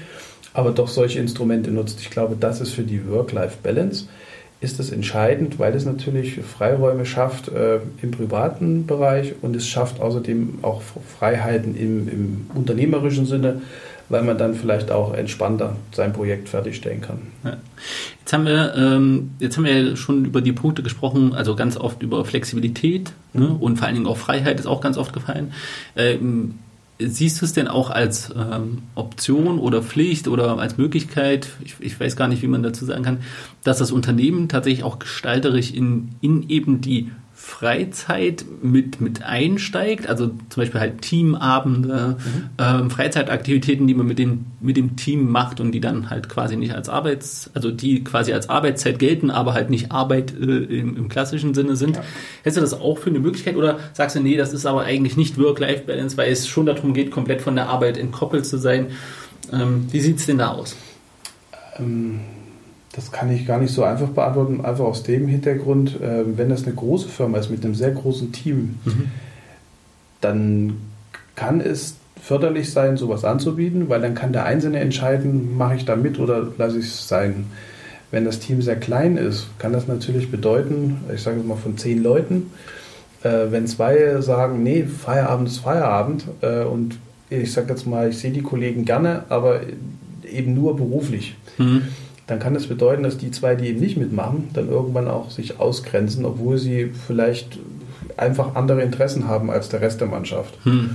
aber 0.54 0.72
doch 0.72 0.88
solche 0.88 1.20
Instrumente 1.20 1.72
nutzt. 1.72 2.00
Ich 2.02 2.12
glaube, 2.12 2.36
das 2.40 2.62
ist 2.62 2.72
für 2.74 2.84
die 2.84 3.10
Work-Life-Balance 3.10 4.06
ist 4.62 4.78
das 4.78 4.92
entscheidend, 4.92 5.58
weil 5.58 5.76
es 5.76 5.86
natürlich 5.86 6.36
Freiräume 6.36 7.06
schafft 7.06 7.50
äh, 7.50 7.80
im 8.02 8.12
privaten 8.12 8.86
Bereich 8.86 9.34
und 9.42 9.56
es 9.56 9.68
schafft 9.68 10.00
außerdem 10.00 10.60
auch 10.62 10.84
Freiheiten 11.18 11.76
im, 11.76 12.08
im 12.08 12.46
unternehmerischen 12.54 13.26
Sinne, 13.26 13.64
weil 14.10 14.22
man 14.22 14.38
dann 14.38 14.54
vielleicht 14.54 14.92
auch 14.92 15.16
entspannter 15.16 15.78
sein 15.92 16.14
Projekt 16.14 16.48
fertigstellen 16.48 17.02
kann. 17.02 17.22
Ja. 17.44 17.58
Jetzt 18.20 18.34
haben 18.34 18.46
wir 18.46 18.76
ähm, 18.78 19.32
jetzt 19.40 19.58
haben 19.58 19.66
wir 19.66 19.96
schon 19.96 20.26
über 20.26 20.42
die 20.42 20.52
Punkte 20.52 20.84
gesprochen, 20.84 21.34
also 21.34 21.56
ganz 21.56 21.76
oft 21.76 22.04
über 22.04 22.24
Flexibilität 22.24 23.14
ne? 23.34 23.48
und 23.60 23.78
vor 23.78 23.88
allen 23.88 23.96
Dingen 23.96 24.08
auch 24.08 24.18
Freiheit 24.18 24.60
ist 24.60 24.68
auch 24.68 24.82
ganz 24.82 24.98
oft 24.98 25.12
gefallen. 25.12 25.54
Ähm, 25.96 26.60
siehst 27.08 27.42
du 27.42 27.46
es 27.46 27.54
denn 27.54 27.68
auch 27.68 27.90
als 27.90 28.30
ähm, 28.36 28.80
Option 28.96 29.60
oder 29.60 29.82
Pflicht 29.82 30.28
oder 30.28 30.58
als 30.58 30.78
Möglichkeit, 30.78 31.50
ich, 31.64 31.76
ich, 31.80 32.00
weiß 32.00 32.16
gar 32.16 32.28
nicht, 32.28 32.42
wie 32.42 32.48
man 32.48 32.64
dazu 32.64 32.86
sagen 32.86 33.04
kann, 33.04 33.20
dass 33.64 33.78
das 33.78 33.92
Unternehmen 33.92 34.50
tatsächlich 34.50 34.84
auch 34.84 35.00
gestalterisch 35.00 35.72
in, 35.72 36.10
in 36.22 36.50
eben 36.50 36.82
die 36.82 37.12
Freizeit 37.44 38.46
mit, 38.62 39.02
mit 39.02 39.24
einsteigt, 39.24 40.08
also 40.08 40.28
zum 40.28 40.62
Beispiel 40.62 40.80
halt 40.80 41.02
Teamabende, 41.02 42.18
mhm. 42.20 42.50
ähm, 42.60 42.92
Freizeitaktivitäten, 42.92 43.88
die 43.88 43.96
man 43.96 44.06
mit, 44.06 44.20
den, 44.20 44.46
mit 44.60 44.78
dem 44.78 44.96
Team 44.96 45.32
macht 45.32 45.60
und 45.60 45.72
die 45.72 45.82
dann 45.82 46.12
halt 46.12 46.30
quasi 46.30 46.56
nicht 46.56 46.76
als 46.76 46.88
Arbeits, 46.88 47.50
also 47.56 47.72
die 47.72 48.04
quasi 48.04 48.32
als 48.32 48.48
Arbeitszeit 48.48 49.00
gelten, 49.00 49.32
aber 49.32 49.56
halt 49.56 49.72
nicht 49.72 49.92
Arbeit 49.92 50.32
äh, 50.40 50.44
im, 50.44 50.96
im, 50.96 51.10
klassischen 51.10 51.56
Sinne 51.56 51.76
sind. 51.76 51.96
Ja. 51.96 52.04
Hältst 52.44 52.58
du 52.58 52.62
das 52.62 52.80
auch 52.80 53.00
für 53.00 53.10
eine 53.10 53.20
Möglichkeit 53.20 53.56
oder 53.56 53.80
sagst 53.94 54.16
du, 54.16 54.20
nee, 54.20 54.38
das 54.38 54.54
ist 54.54 54.68
aber 54.68 54.84
eigentlich 54.84 55.18
nicht 55.18 55.40
Work-Life-Balance, 55.40 56.18
weil 56.18 56.32
es 56.32 56.48
schon 56.48 56.68
darum 56.68 56.94
geht, 56.94 57.10
komplett 57.10 57.42
von 57.42 57.56
der 57.56 57.70
Arbeit 57.70 57.98
entkoppelt 57.98 58.46
zu 58.46 58.60
sein? 58.60 58.88
Ähm, 59.52 59.88
wie 59.90 60.00
sieht 60.00 60.18
es 60.18 60.28
denn 60.28 60.38
da 60.38 60.50
aus? 60.50 60.76
Ähm 61.80 62.20
das 62.94 63.12
kann 63.12 63.32
ich 63.32 63.46
gar 63.46 63.60
nicht 63.60 63.74
so 63.74 63.84
einfach 63.84 64.10
beantworten, 64.10 64.66
einfach 64.66 64.84
aus 64.84 65.04
dem 65.04 65.28
Hintergrund, 65.28 66.02
äh, 66.02 66.38
wenn 66.38 66.50
das 66.50 66.64
eine 66.64 66.76
große 66.76 67.08
Firma 67.08 67.38
ist 67.38 67.50
mit 67.50 67.64
einem 67.64 67.76
sehr 67.76 67.92
großen 67.92 68.32
Team, 68.32 68.80
mhm. 68.84 69.12
dann 70.20 70.78
kann 71.36 71.62
es 71.62 71.96
förderlich 72.22 72.72
sein, 72.72 72.98
sowas 72.98 73.24
anzubieten, 73.24 73.90
weil 73.90 74.02
dann 74.02 74.14
kann 74.14 74.34
der 74.34 74.46
Einzelne 74.46 74.80
entscheiden, 74.80 75.58
mache 75.58 75.76
ich 75.76 75.86
da 75.86 75.96
mit 75.96 76.20
oder 76.20 76.48
lasse 76.58 76.80
ich 76.80 76.86
es 76.86 77.08
sein. 77.08 77.46
Wenn 78.12 78.26
das 78.26 78.40
Team 78.40 78.62
sehr 78.62 78.76
klein 78.76 79.16
ist, 79.16 79.48
kann 79.58 79.72
das 79.72 79.88
natürlich 79.88 80.30
bedeuten, 80.30 80.98
ich 81.14 81.22
sage 81.22 81.40
mal 81.40 81.56
von 81.56 81.78
zehn 81.78 82.04
Leuten, 82.04 82.52
äh, 83.24 83.48
wenn 83.50 83.68
zwei 83.68 84.20
sagen, 84.20 84.64
nee, 84.64 84.84
Feierabend 84.84 85.48
ist 85.48 85.60
Feierabend 85.60 86.26
äh, 86.42 86.64
und 86.64 86.98
ich 87.30 87.54
sage 87.54 87.70
jetzt 87.70 87.88
mal, 87.88 88.10
ich 88.10 88.20
sehe 88.20 88.32
die 88.32 88.42
Kollegen 88.42 88.84
gerne, 88.84 89.24
aber 89.30 89.62
eben 90.30 90.54
nur 90.54 90.76
beruflich. 90.76 91.36
Mhm 91.58 91.84
dann 92.28 92.40
kann 92.40 92.54
das 92.54 92.68
bedeuten, 92.68 93.04
dass 93.04 93.18
die 93.18 93.32
zwei, 93.32 93.56
die 93.56 93.68
eben 93.68 93.80
nicht 93.80 93.98
mitmachen, 93.98 94.50
dann 94.54 94.70
irgendwann 94.70 95.08
auch 95.08 95.32
sich 95.32 95.60
ausgrenzen, 95.60 96.26
obwohl 96.26 96.58
sie 96.58 96.92
vielleicht 97.08 97.60
einfach 98.18 98.56
andere 98.56 98.82
Interessen 98.82 99.28
haben 99.28 99.50
als 99.50 99.70
der 99.70 99.82
Rest 99.82 100.02
der 100.02 100.08
Mannschaft. 100.08 100.58
Hm. 100.64 100.92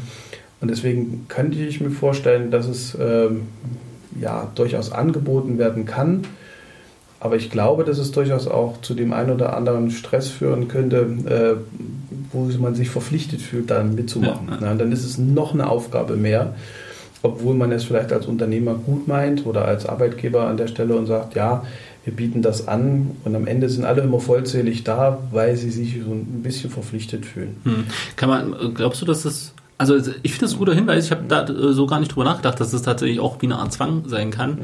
Und 0.60 0.70
deswegen 0.70 1.26
könnte 1.28 1.58
ich 1.58 1.80
mir 1.80 1.90
vorstellen, 1.90 2.50
dass 2.50 2.66
es 2.66 2.96
ähm, 2.98 3.42
ja 4.18 4.50
durchaus 4.54 4.92
angeboten 4.92 5.58
werden 5.58 5.84
kann. 5.84 6.22
Aber 7.18 7.36
ich 7.36 7.50
glaube, 7.50 7.84
dass 7.84 7.98
es 7.98 8.12
durchaus 8.12 8.46
auch 8.46 8.80
zu 8.82 8.94
dem 8.94 9.12
einen 9.12 9.30
oder 9.30 9.56
anderen 9.56 9.90
Stress 9.90 10.28
führen 10.28 10.68
könnte, 10.68 10.98
äh, 11.26 11.56
wo 12.32 12.44
man 12.58 12.74
sich 12.74 12.90
verpflichtet 12.90 13.40
fühlt, 13.40 13.70
dann 13.70 13.94
mitzumachen. 13.94 14.48
Ja, 14.48 14.60
ja. 14.60 14.66
Ja, 14.66 14.74
dann 14.74 14.92
ist 14.92 15.04
es 15.04 15.18
noch 15.18 15.54
eine 15.54 15.68
Aufgabe 15.68 16.16
mehr 16.16 16.54
obwohl 17.26 17.54
man 17.54 17.72
es 17.72 17.84
vielleicht 17.84 18.12
als 18.12 18.26
Unternehmer 18.26 18.74
gut 18.74 19.08
meint 19.08 19.46
oder 19.46 19.64
als 19.64 19.86
Arbeitgeber 19.86 20.46
an 20.46 20.56
der 20.56 20.68
Stelle 20.68 20.96
und 20.96 21.06
sagt, 21.06 21.34
ja, 21.34 21.64
wir 22.04 22.14
bieten 22.14 22.40
das 22.40 22.68
an 22.68 23.10
und 23.24 23.34
am 23.34 23.46
Ende 23.46 23.68
sind 23.68 23.84
alle 23.84 24.02
immer 24.02 24.20
vollzählig 24.20 24.84
da, 24.84 25.18
weil 25.32 25.56
sie 25.56 25.70
sich 25.70 26.00
so 26.04 26.12
ein 26.12 26.42
bisschen 26.42 26.70
verpflichtet 26.70 27.26
fühlen. 27.26 27.56
Hm. 27.64 27.84
Kann 28.14 28.28
man, 28.28 28.74
glaubst 28.74 29.02
du, 29.02 29.06
dass 29.06 29.24
das, 29.24 29.54
also 29.76 29.96
ich 29.96 30.32
finde 30.32 30.46
das 30.46 30.52
ein 30.52 30.58
guter 30.58 30.74
Hinweis, 30.74 31.06
ich 31.06 31.10
habe 31.10 31.24
da 31.26 31.44
äh, 31.44 31.72
so 31.72 31.86
gar 31.86 31.98
nicht 31.98 32.14
drüber 32.14 32.24
nachgedacht, 32.24 32.60
dass 32.60 32.70
das 32.70 32.82
tatsächlich 32.82 33.18
auch 33.18 33.42
wie 33.42 33.46
eine 33.46 33.56
Art 33.56 33.72
Zwang 33.72 34.04
sein 34.06 34.30
kann. 34.30 34.50
Mhm. 34.52 34.62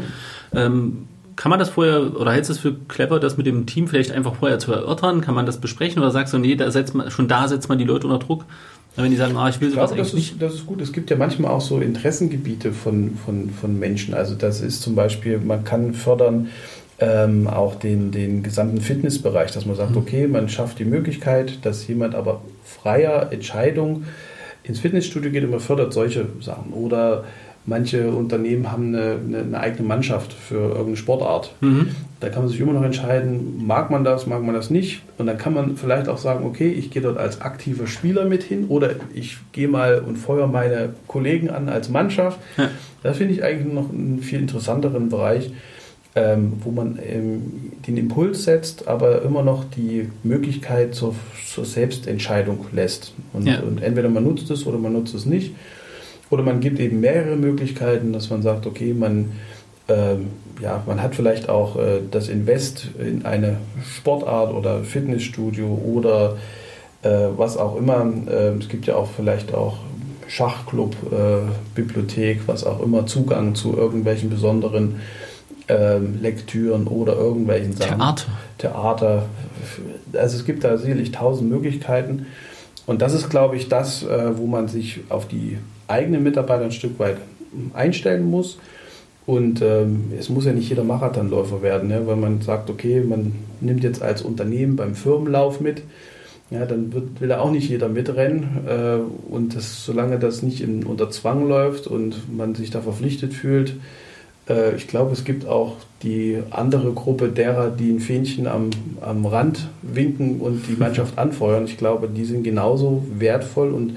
Ähm, 0.55 1.09
kann 1.35 1.51
man 1.51 1.59
das 1.59 1.71
vorher, 1.71 2.15
oder 2.17 2.33
hältst 2.33 2.51
du 2.51 2.53
es 2.53 2.61
für 2.61 2.75
clever, 2.75 3.19
das 3.19 3.37
mit 3.37 3.47
dem 3.47 3.67
Team 3.67 3.89
vielleicht 3.89 4.13
einfach 4.13 4.37
vorher 4.37 4.59
zu 4.59 4.73
erörtern? 4.73 5.21
Kann 5.23 5.35
man 5.35 5.47
das 5.47 5.59
besprechen 5.59 6.01
oder 6.01 6.11
sagst 6.11 6.33
du, 6.35 6.39
nee, 6.39 6.55
da 6.55 6.71
setzt 6.71 6.95
man, 6.95 7.11
schon 7.11 7.27
da 7.27 7.49
setzt 7.49 7.69
man 7.69 7.79
die 7.79 7.85
Leute 7.85 8.07
unter 8.07 8.25
Druck? 8.25 8.45
Wenn 8.97 9.11
die 9.11 9.17
sagen, 9.17 9.37
ah, 9.37 9.49
ich 9.49 9.61
will 9.61 9.69
Ich 9.69 9.75
sowas 9.75 9.91
glaube, 9.95 10.03
das 10.03 10.15
ist, 10.15 10.35
das 10.41 10.55
ist 10.55 10.67
gut. 10.67 10.81
Es 10.83 10.93
gibt 10.93 11.09
ja 11.11 11.17
manchmal 11.17 11.51
auch 11.51 11.61
so 11.63 11.81
Interessengebiete 11.81 12.73
von, 12.73 13.17
von, 13.25 13.51
von 13.51 13.79
Menschen. 13.79 14.13
Also 14.15 14.35
das 14.35 14.61
ist 14.61 14.83
zum 14.83 14.95
Beispiel, 14.95 15.39
man 15.39 15.65
kann 15.65 15.95
fördern 15.95 16.51
ähm, 16.99 17.47
auch 17.47 17.75
den, 17.75 18.11
den 18.13 18.43
gesamten 18.43 18.81
Fitnessbereich, 18.81 19.51
dass 19.51 19.65
man 19.67 19.77
sagt, 19.77 19.93
Mhm. 19.93 19.97
okay, 19.97 20.27
man 20.29 20.49
schafft 20.49 20.79
die 20.79 20.85
Möglichkeit, 20.85 21.65
dass 21.65 21.87
jemand 21.89 22.15
aber 22.15 22.43
freier 22.65 23.33
Entscheidung 23.33 24.05
ins 24.63 24.79
Fitnessstudio 24.81 25.31
geht 25.31 25.43
und 25.45 25.51
man 25.51 25.61
fördert 25.61 25.93
solche 25.93 26.27
Sachen. 26.41 26.73
Oder 26.73 27.25
manche 27.65 28.11
Unternehmen 28.11 28.73
haben 28.73 28.95
eine, 28.95 29.19
eine, 29.41 29.61
eigene 29.61 29.87
Mannschaft 29.87 30.33
für 30.33 30.57
irgendeine 30.57 30.97
Sportart. 30.97 31.55
Mhm. 31.61 31.89
Da 32.21 32.29
kann 32.29 32.43
man 32.43 32.51
sich 32.51 32.61
immer 32.61 32.73
noch 32.73 32.83
entscheiden, 32.85 33.65
mag 33.65 33.91
man 33.91 34.05
das, 34.05 34.27
mag 34.27 34.43
man 34.43 34.55
das 34.55 34.71
nicht. 34.71 35.03
Und 35.19 35.27
dann 35.27 35.39
kann 35.39 35.55
man 35.55 35.77
vielleicht 35.77 36.09
auch 36.09 36.19
sagen, 36.19 36.45
okay, 36.45 36.69
ich 36.69 36.91
gehe 36.91 37.03
dort 37.03 37.19
als 37.19 37.41
aktiver 37.41 37.87
Spieler 37.87 38.25
mit 38.25 38.43
hin 38.43 38.67
oder 38.69 38.91
ich 39.15 39.39
gehe 39.53 39.69
mal 39.69 40.01
und 40.01 40.17
feuere 40.17 40.49
meine 40.49 40.91
Kollegen 41.07 41.51
an 41.51 41.69
als 41.69 41.89
Mannschaft. 41.89 42.39
Ja. 42.57 42.69
Das 43.03 43.17
finde 43.19 43.35
ich 43.35 43.45
eigentlich 43.45 43.73
noch 43.73 43.91
einen 43.91 44.21
viel 44.21 44.41
interessanteren 44.41 45.09
Bereich, 45.09 45.51
ähm, 46.15 46.55
wo 46.61 46.71
man 46.71 46.99
ähm, 47.05 47.73
den 47.87 47.97
Impuls 47.97 48.45
setzt, 48.45 48.87
aber 48.89 49.23
immer 49.23 49.43
noch 49.43 49.65
die 49.65 50.09
Möglichkeit 50.25 50.95
zur, 50.95 51.15
zur 51.47 51.65
Selbstentscheidung 51.65 52.67
lässt. 52.73 53.15
Und, 53.33 53.47
Ja. 53.47 53.61
und 53.61 53.83
entweder 53.83 54.09
man 54.09 54.25
nutzt 54.25 54.51
es 54.51 54.67
oder 54.67 54.79
man 54.79 54.93
nutzt 54.93 55.15
es 55.15 55.27
nicht. 55.27 55.55
Oder 56.33 56.45
man 56.45 56.61
gibt 56.61 56.81
eben 56.81 57.01
mehrere 57.01 57.37
Möglichkeiten, 57.37 58.15
dass 58.15 58.31
man 58.31 58.41
sagt, 58.41 58.67
okay, 58.67 58.95
man, 58.95 59.33
ähm, 59.87 60.29
ja, 60.63 60.83
man 60.87 61.03
hat 61.03 61.15
vielleicht 61.15 61.51
auch 61.51 61.77
äh, 61.77 62.01
das 62.11 62.31
Invest 62.31 62.89
in 62.99 63.27
eine 63.27 63.59
Sportart 63.85 64.55
oder 64.55 64.83
Fitnessstudio 64.83 65.67
oder 65.67 66.39
äh, 67.03 67.27
was 67.37 67.59
auch 67.59 67.77
immer. 67.77 68.01
Ähm, 68.01 68.59
es 68.61 68.71
gibt 68.71 68.87
ja 68.87 68.97
auch 68.97 69.11
vielleicht 69.15 69.53
auch 69.53 69.77
Schachclub, 70.27 70.97
äh, 71.13 71.51
Bibliothek, 71.75 72.49
was 72.49 72.65
auch 72.65 72.81
immer, 72.81 73.05
Zugang 73.05 73.55
zu 73.55 73.77
irgendwelchen 73.77 74.31
besonderen 74.31 75.01
ähm, 75.69 76.19
Lektüren 76.23 76.87
oder 76.87 77.15
irgendwelchen 77.15 77.75
Sachen. 77.75 77.99
Theater. 77.99 78.27
Theater. 78.57 79.23
Also 80.15 80.39
es 80.39 80.47
gibt 80.47 80.65
da 80.65 80.79
sicherlich 80.79 81.13
tausend 81.13 81.51
Möglichkeiten. 81.51 82.25
Und 82.87 83.03
das 83.03 83.13
ist, 83.13 83.29
glaube 83.29 83.57
ich, 83.57 83.69
das, 83.69 84.03
äh, 84.03 84.39
wo 84.39 84.47
man 84.47 84.69
sich 84.69 85.01
auf 85.11 85.29
die 85.29 85.59
eigenen 85.93 86.23
Mitarbeiter 86.23 86.65
ein 86.65 86.73
Stück 86.73 86.99
weit 86.99 87.19
einstellen 87.75 88.29
muss. 88.29 88.59
Und 89.25 89.63
ähm, 89.63 90.13
es 90.19 90.29
muss 90.29 90.47
ja 90.47 90.53
nicht 90.53 90.69
jeder 90.69 90.83
Marathonläufer 90.83 91.63
werden, 91.63 91.89
ne? 91.89 92.03
weil 92.07 92.17
man 92.17 92.41
sagt, 92.41 92.69
okay, 92.71 93.01
man 93.01 93.33
nimmt 93.61 93.85
jetzt 93.85 94.03
als 94.03 94.23
Unternehmen 94.23 94.75
beim 94.75 94.97
Firmenlauf 94.97 95.61
mit. 95.61 95.83
Ja, 96.51 96.67
dann 96.67 96.93
wird, 96.93 97.21
will 97.21 97.29
da 97.29 97.39
auch 97.39 97.53
nicht 97.53 97.69
jeder 97.71 97.89
mitrennen. 97.89 98.67
Äh, 98.67 98.99
und 99.33 99.55
das, 99.55 99.85
solange 99.87 100.19
das 100.19 100.43
nicht 100.43 100.61
in, 100.61 100.85
unter 100.85 101.11
Zwang 101.11 101.49
läuft 101.49 101.87
und 101.87 102.37
man 102.37 102.55
sich 102.57 102.71
da 102.71 102.81
verpflichtet 102.81 103.33
fühlt, 103.33 103.75
äh, 104.49 104.75
ich 104.75 104.89
glaube, 104.89 105.13
es 105.13 105.25
gibt 105.25 105.47
auch 105.47 105.77
die 106.03 106.43
andere 106.51 106.93
Gruppe 106.93 107.29
derer, 107.29 107.71
die 107.71 107.91
ein 107.91 108.01
Fähnchen 108.01 108.47
am, 108.47 108.71
am 109.01 109.25
Rand 109.25 109.69
winken 109.83 110.41
und 110.41 110.67
die 110.69 110.77
Mannschaft 110.77 111.17
anfeuern. 111.19 111.65
Ich 111.65 111.79
glaube, 111.79 112.09
die 112.09 112.25
sind 112.25 112.43
genauso 112.43 113.05
wertvoll 113.19 113.73
und 113.73 113.97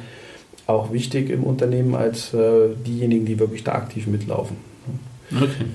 auch 0.68 0.92
wichtig 0.92 1.30
im 1.30 1.44
Unternehmen 1.44 1.96
als 1.96 2.34
äh, 2.34 2.70
diejenigen, 2.86 3.26
die 3.26 3.40
wirklich 3.40 3.64
da 3.64 3.74
aktiv 3.74 4.08
mitlaufen. 4.08 4.58
Okay. 5.36 5.66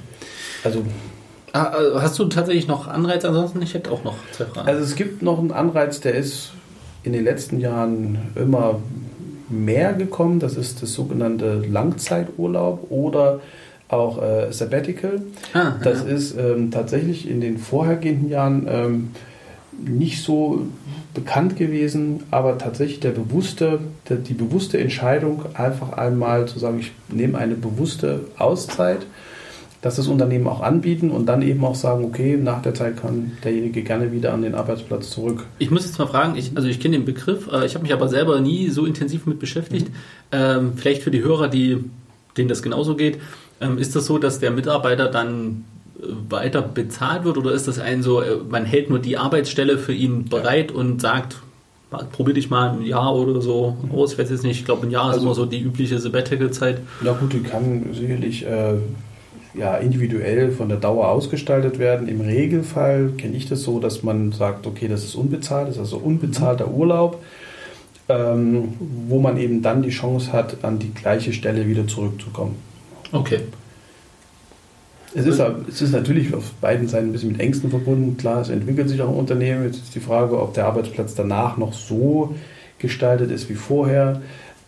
Also, 0.65 0.83
Ah, 1.53 1.73
äh, 1.77 1.99
hast 2.01 2.17
du 2.19 2.27
tatsächlich 2.27 2.69
noch 2.69 2.87
Anreize? 2.87 3.27
Ansonsten, 3.29 3.61
ich 3.63 3.75
hätte 3.75 3.91
auch 3.91 4.05
noch 4.05 4.15
zwei 4.31 4.45
Fragen. 4.45 4.69
also 4.69 4.85
es 4.85 4.95
gibt 4.95 5.21
noch 5.23 5.41
einen 5.41 5.51
Anreiz, 5.51 5.99
der 6.01 6.15
ist 6.15 6.53
in 7.03 7.13
den 7.13 7.25
letzten 7.25 7.59
Jahren 7.59 8.19
immer 8.37 8.79
mehr 9.49 9.93
gekommen. 9.95 10.39
Das 10.39 10.55
ist 10.57 10.81
das 10.81 10.93
sogenannte 10.93 11.55
Langzeiturlaub 11.69 12.87
oder 12.91 13.41
auch 13.89 14.23
äh, 14.23 14.53
Sabbatical. 14.53 15.23
ah, 15.55 15.73
Das 15.83 16.05
ja. 16.05 16.07
ist 16.15 16.37
ähm, 16.39 16.71
tatsächlich 16.71 17.29
in 17.29 17.41
den 17.41 17.59
vorhergehenden 17.59 18.29
Jahren 18.31 18.69
ähm, 18.71 19.11
nicht 19.85 20.23
so 20.23 20.67
bekannt 21.15 21.57
gewesen, 21.57 22.25
aber 22.31 22.59
tatsächlich 22.59 23.01
der 23.01 23.11
bewusste, 23.11 23.81
der, 24.09 24.17
die 24.17 24.35
bewusste 24.35 24.79
Entscheidung, 24.79 25.45
einfach 25.55 25.93
einmal 25.93 26.47
zu 26.47 26.59
sagen, 26.59 26.79
ich 26.81 26.93
nehme 27.09 27.39
eine 27.39 27.55
bewusste 27.55 28.21
Auszeit, 28.39 29.07
dass 29.83 29.97
das 29.97 30.09
Unternehmen 30.09 30.47
auch 30.47 30.61
anbieten 30.61 31.11
und 31.11 31.27
dann 31.27 31.41
eben 31.43 31.65
auch 31.65 31.75
sagen, 31.75 32.05
okay, 32.05 32.37
nach 32.37 32.61
der 32.61 32.75
Zeit 32.75 32.99
kann 32.99 33.33
derjenige 33.43 33.83
gerne 33.83 34.13
wieder 34.13 34.35
an 34.35 34.43
den 34.43 34.55
Arbeitsplatz 34.55 35.11
zurück. 35.11 35.47
Ich 35.59 35.71
muss 35.71 35.87
jetzt 35.87 35.99
mal 35.99 36.07
fragen, 36.07 36.37
ich, 36.37 36.53
also 36.55 36.69
ich 36.69 36.81
kenne 36.81 36.99
den 36.99 37.07
Begriff, 37.07 37.51
äh, 37.51 37.65
ich 37.65 37.75
habe 37.75 37.83
mich 37.83 37.93
aber 37.93 38.09
selber 38.09 38.41
nie 38.41 38.69
so 38.69 38.85
intensiv 38.85 39.27
mit 39.27 39.39
beschäftigt. 39.39 39.91
Ähm, 40.33 40.75
vielleicht 40.77 41.03
für 41.03 41.11
die 41.11 41.23
Hörer, 41.23 41.49
die, 41.49 41.79
denen 42.37 42.49
das 42.49 42.63
genauso 42.63 42.95
geht, 42.95 43.19
ähm, 43.61 43.79
ist 43.79 43.97
das 43.97 44.05
so, 44.05 44.19
dass 44.19 44.39
der 44.39 44.51
Mitarbeiter 44.51 45.09
dann 45.09 45.65
weiter 46.29 46.63
bezahlt 46.63 47.25
wird 47.25 47.37
oder 47.39 47.53
ist 47.53 47.69
das 47.69 47.79
ein 47.79 48.03
so, 48.03 48.21
äh, 48.23 48.37
man 48.49 48.65
hält 48.65 48.91
nur 48.91 48.99
die 48.99 49.17
Arbeitsstelle 49.17 49.79
für 49.79 49.93
ihn 49.93 50.25
bereit 50.27 50.73
und 50.73 51.01
sagt, 51.01 51.37
probier 52.13 52.35
dich 52.35 52.51
mal 52.51 52.71
ein 52.71 52.83
Jahr 52.83 53.15
oder 53.15 53.41
so 53.41 53.77
aus, 53.93 54.13
ich 54.13 54.19
weiß 54.19 54.31
jetzt 54.31 54.45
nicht, 54.45 54.61
ich 54.61 54.65
glaube 54.65 54.87
ein 54.87 54.91
Jahr 54.91 55.09
ist 55.11 55.15
Also- 55.15 55.27
immer 55.27 55.35
so 55.35 55.47
die 55.47 55.61
übliche 55.61 55.99
Sabbatical-Zeit. 55.99 56.79
Na 57.03 57.13
gut, 57.13 57.33
die 57.33 57.41
kann 57.41 57.87
sicherlich 57.93 58.47
äh, 58.47 58.75
ja, 59.55 59.77
individuell 59.77 60.53
von 60.53 60.69
der 60.69 60.79
Dauer 60.79 61.09
ausgestaltet 61.09 61.79
werden. 61.81 62.07
Im 62.07 62.21
Regelfall 62.21 63.11
kenne 63.19 63.37
ich 63.37 63.49
das 63.49 63.63
so, 63.63 63.81
dass 63.81 64.03
man 64.05 64.31
sagt, 64.31 64.67
okay, 64.67 64.87
das 64.87 65.03
ist 65.05 65.17
unbezahlt, 65.17 65.67
das 65.69 65.75
ist 65.75 65.81
also 65.81 65.97
unbezahlter 65.97 66.71
Urlaub, 66.71 67.21
ähm, 68.09 68.75
wo 69.09 69.19
man 69.19 69.37
eben 69.39 69.61
dann 69.63 69.83
die 69.83 69.91
Chance 69.91 70.33
hat, 70.33 70.63
an 70.63 70.79
die 70.79 70.95
gleiche 70.95 71.33
Stelle 71.33 71.67
wieder 71.67 71.87
zurückzukommen. 71.89 72.55
Okay. 73.13 73.41
Es 75.15 75.27
ist, 75.27 75.41
es 75.69 75.83
ist 75.83 75.93
natürlich 75.93 76.33
auf 76.35 76.53
beiden 76.61 76.87
Seiten 76.87 77.07
ein 77.09 77.13
bisschen 77.13 77.33
mit 77.33 77.41
Ängsten 77.41 77.69
verbunden. 77.71 78.17
Klar, 78.17 78.43
es 78.43 78.49
entwickelt 78.49 78.89
sich 78.89 79.03
auch 79.03 79.09
ein 79.09 79.15
Unternehmen. 79.17 79.65
Jetzt 79.65 79.83
ist 79.83 79.95
die 79.95 80.01
Frage, 80.01 80.41
ob 80.41 80.55
der 80.55 80.67
Arbeitsplatz 80.67 81.15
danach 81.15 81.57
noch 81.57 81.73
so 81.73 82.35
gestaltet 82.79 83.31
ist 83.31 83.49
wie 83.51 83.55
vorher. 83.55 84.21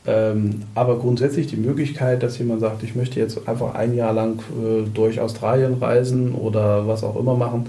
Ähm, 0.04 0.62
aber 0.74 0.98
grundsätzlich 0.98 1.46
die 1.46 1.56
Möglichkeit, 1.56 2.24
dass 2.24 2.36
jemand 2.38 2.60
sagt, 2.60 2.82
ich 2.82 2.96
möchte 2.96 3.20
jetzt 3.20 3.46
einfach 3.46 3.74
ein 3.76 3.94
Jahr 3.94 4.12
lang 4.12 4.40
äh, 4.60 4.82
durch 4.92 5.20
Australien 5.20 5.74
reisen 5.74 6.34
oder 6.34 6.88
was 6.88 7.04
auch 7.04 7.14
immer 7.16 7.36
machen, 7.36 7.66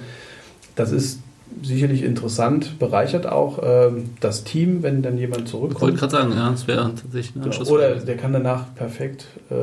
das 0.76 0.92
ist 0.92 1.20
sicherlich 1.62 2.02
interessant, 2.02 2.80
bereichert 2.80 3.28
auch 3.28 3.60
ähm, 3.64 4.10
das 4.20 4.44
Team, 4.44 4.82
wenn 4.82 5.04
dann 5.04 5.20
jemand 5.20 5.48
Ich 5.48 5.54
wollte 5.54 5.76
zurückkommt. 5.76 5.98
gerade 6.00 6.12
sagen, 6.12 6.32
ja, 6.36 6.50
das 6.50 6.68
wäre 6.68 6.86
tatsächlich 6.96 7.36
eine 7.36 7.44
Genau. 7.44 7.46
Anschlussfrage. 7.46 7.94
Oder 7.96 8.04
der 8.04 8.18
kann 8.18 8.34
danach 8.34 8.74
perfekt 8.74 9.28
äh, 9.52 9.54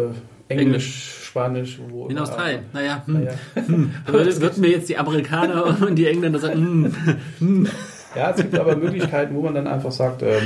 Englisch, 0.51 0.67
Englisch. 0.67 1.17
Spanisch, 1.23 1.79
wo 1.91 2.09
In 2.09 2.19
Australien, 2.19 2.61
naja. 2.73 3.03
Hm. 3.07 3.15
Naja. 3.15 3.33
Aber 4.07 4.25
das 4.25 4.41
würden 4.41 4.61
mir 4.61 4.71
jetzt 4.71 4.89
die 4.89 4.99
Amerikaner 4.99 5.77
und 5.87 5.95
die 5.95 6.07
Engländer 6.07 6.39
sagen, 6.39 6.95
hm, 7.39 7.69
Ja, 8.17 8.31
es 8.31 8.37
gibt 8.39 8.59
aber 8.59 8.75
Möglichkeiten, 8.75 9.37
wo 9.37 9.43
man 9.43 9.55
dann 9.55 9.69
einfach 9.69 9.93
sagt, 9.93 10.23
ähm, 10.23 10.43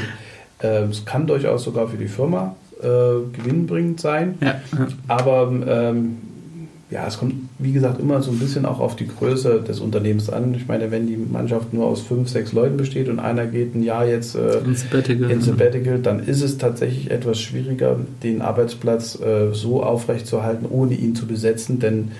ähm, 0.60 0.90
es 0.90 1.04
kann 1.06 1.26
durchaus 1.26 1.64
sogar 1.64 1.88
für 1.88 1.96
die 1.96 2.08
Firma 2.08 2.54
äh, 2.82 2.86
gewinnbringend 3.32 4.00
sein. 4.00 4.36
ja. 4.42 4.60
Aber 5.08 5.50
ähm, 5.66 6.18
ja, 6.90 7.06
es 7.06 7.18
kommt, 7.18 7.34
wie 7.58 7.72
gesagt, 7.72 7.98
immer 7.98 8.22
so 8.22 8.30
ein 8.30 8.38
bisschen 8.38 8.66
auch 8.66 8.78
auf 8.78 8.94
die 8.94 9.08
Größe 9.08 9.62
des 9.62 9.80
Unternehmens 9.80 10.28
an. 10.30 10.54
Ich 10.54 10.68
meine, 10.68 10.90
wenn 10.90 11.06
die 11.06 11.16
Mannschaft 11.16 11.72
nur 11.72 11.86
aus 11.86 12.02
fünf, 12.02 12.28
sechs 12.28 12.52
Leuten 12.52 12.76
besteht 12.76 13.08
und 13.08 13.18
einer 13.18 13.46
geht 13.46 13.74
ein 13.74 13.82
Jahr 13.82 14.06
jetzt 14.06 14.36
äh, 14.36 14.60
Ein 14.64 14.76
Sabbatical. 14.76 15.30
in 15.30 15.40
Sabbatical, 15.40 15.98
dann 15.98 16.20
ist 16.20 16.42
es 16.42 16.58
tatsächlich 16.58 17.10
etwas 17.10 17.40
schwieriger, 17.40 17.96
den 18.22 18.42
Arbeitsplatz 18.42 19.18
äh, 19.20 19.52
so 19.52 19.82
aufrechtzuerhalten, 19.82 20.66
ohne 20.68 20.94
ihn 20.94 21.14
zu 21.16 21.26
besetzen, 21.26 21.80
denn 21.80 22.12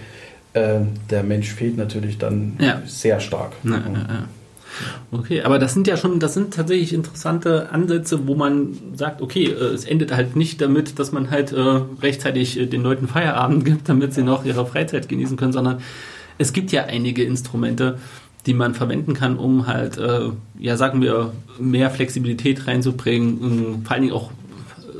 äh, 0.54 0.80
der 1.10 1.22
Mensch 1.22 1.52
fehlt 1.52 1.76
natürlich 1.76 2.18
dann 2.18 2.54
Ja. 2.58 2.80
sehr 2.86 3.20
stark. 3.20 3.52
Ja, 3.64 3.70
ja. 3.72 4.28
Okay, 5.10 5.42
aber 5.42 5.58
das 5.58 5.74
sind 5.74 5.86
ja 5.86 5.96
schon, 5.96 6.20
das 6.20 6.34
sind 6.34 6.54
tatsächlich 6.54 6.92
interessante 6.92 7.70
Ansätze, 7.70 8.26
wo 8.26 8.34
man 8.34 8.76
sagt, 8.94 9.22
okay, 9.22 9.44
äh, 9.46 9.72
es 9.72 9.84
endet 9.84 10.14
halt 10.14 10.36
nicht 10.36 10.60
damit, 10.60 10.98
dass 10.98 11.12
man 11.12 11.30
halt 11.30 11.52
äh, 11.52 11.60
rechtzeitig 12.02 12.58
äh, 12.58 12.66
den 12.66 12.82
Leuten 12.82 13.08
Feierabend 13.08 13.64
gibt, 13.64 13.88
damit 13.88 14.14
sie 14.14 14.22
noch 14.22 14.44
ihre 14.44 14.66
Freizeit 14.66 15.08
genießen 15.08 15.36
können, 15.36 15.52
sondern 15.52 15.80
es 16.38 16.52
gibt 16.52 16.72
ja 16.72 16.84
einige 16.84 17.22
Instrumente, 17.24 17.98
die 18.46 18.54
man 18.54 18.74
verwenden 18.74 19.14
kann, 19.14 19.38
um 19.38 19.66
halt, 19.68 19.98
ja, 20.58 20.76
sagen 20.76 21.00
wir, 21.00 21.32
mehr 21.58 21.88
Flexibilität 21.90 22.66
reinzubringen, 22.66 23.38
um, 23.38 23.84
vor 23.84 23.92
allen 23.92 24.02
Dingen 24.02 24.14
auch, 24.14 24.32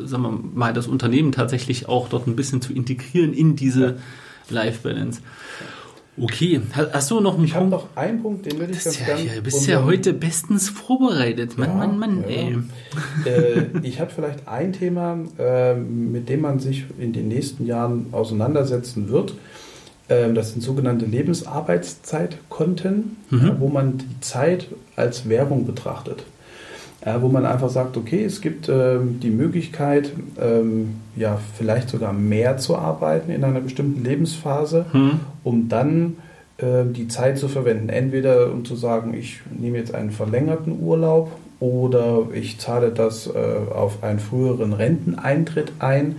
sagen 0.05 0.23
wir 0.23 0.41
mal, 0.55 0.73
das 0.73 0.87
Unternehmen 0.87 1.33
tatsächlich 1.33 1.87
auch 1.87 2.09
dort 2.09 2.27
ein 2.27 2.37
bisschen 2.37 2.63
zu 2.63 2.73
integrieren 2.73 3.35
in 3.35 3.55
diese 3.55 3.97
Life-Balance. 4.49 5.21
Okay, 6.17 6.61
Ha- 6.77 6.87
hast 6.93 7.11
du 7.11 7.19
noch 7.21 7.35
einen 7.35 7.45
Ich 7.45 7.55
habe 7.57 7.69
Punkt? 7.69 7.85
noch 7.87 7.97
einen 7.97 8.23
Punkt, 8.23 8.47
den 8.47 8.57
würde 8.61 8.73
ich 8.73 8.85
ganz 8.85 9.01
ja, 9.01 9.07
gerne. 9.07 9.25
ja, 9.25 9.35
du 9.35 9.43
bist 9.43 9.67
ja 9.67 9.83
heute 9.85 10.13
bestens 10.13 10.69
vorbereitet. 10.69 11.59
Mann, 11.59 11.71
Ja, 11.71 11.75
Mann, 11.75 11.99
Mann, 11.99 12.23
ey. 12.25 12.57
äh, 13.27 13.63
ich 13.83 13.99
habe 14.01 14.13
vielleicht 14.15 14.47
ein 14.47 14.73
Thema, 14.73 15.19
äh, 15.39 15.75
mit 15.75 16.29
dem 16.29 16.43
man 16.43 16.61
sich 16.61 16.85
in 17.01 17.13
den 17.13 17.27
nächsten 17.27 17.67
Jahren 17.67 18.07
auseinandersetzen 18.13 19.09
wird. 19.09 19.35
Ähm, 20.09 20.37
das 20.37 20.53
sind 20.53 20.61
sogenannte 20.63 21.05
Lebensarbeitszeitkonten, 21.07 23.17
Mhm. 23.31 23.57
wo 23.59 23.69
man 23.69 23.99
die 23.99 24.21
Zeit 24.21 24.69
als 24.97 25.29
Währung 25.29 25.67
betrachtet. 25.67 26.25
Äh, 27.05 27.21
wo 27.21 27.29
man 27.29 27.45
einfach 27.45 27.69
sagt, 27.69 27.97
okay, 27.97 28.25
es 28.25 28.41
gibt 28.41 28.69
ähm, 28.69 29.21
die 29.21 29.31
Möglichkeit, 29.31 30.13
ähm, 30.41 30.97
ja, 31.17 31.39
vielleicht 31.57 31.91
sogar 31.91 32.13
mehr 32.13 32.57
zu 32.57 32.77
arbeiten 32.77 33.31
in 33.31 33.45
einer 33.45 33.61
bestimmten 33.61 34.03
Lebensphase, 34.03 34.87
hm. 34.91 35.21
um 35.43 35.69
dann 35.69 36.17
äh, 36.59 36.85
die 36.85 37.09
Zeit 37.09 37.39
zu 37.39 37.49
verwenden. 37.49 37.91
Entweder 37.91 38.51
um 38.53 38.65
zu 38.65 38.75
sagen, 38.75 39.13
ich 39.15 39.41
nehme 39.57 39.79
jetzt 39.79 39.95
einen 39.95 40.13
verlängerten 40.13 40.81
Urlaub 40.81 41.33
oder 41.61 42.29
ich 42.33 42.59
zahle 42.59 42.91
das 42.91 43.27
äh, 43.27 43.31
auf 43.31 44.03
einen 44.03 44.19
früheren 44.19 44.73
Renteneintritt 44.73 45.73
ein. 45.81 46.17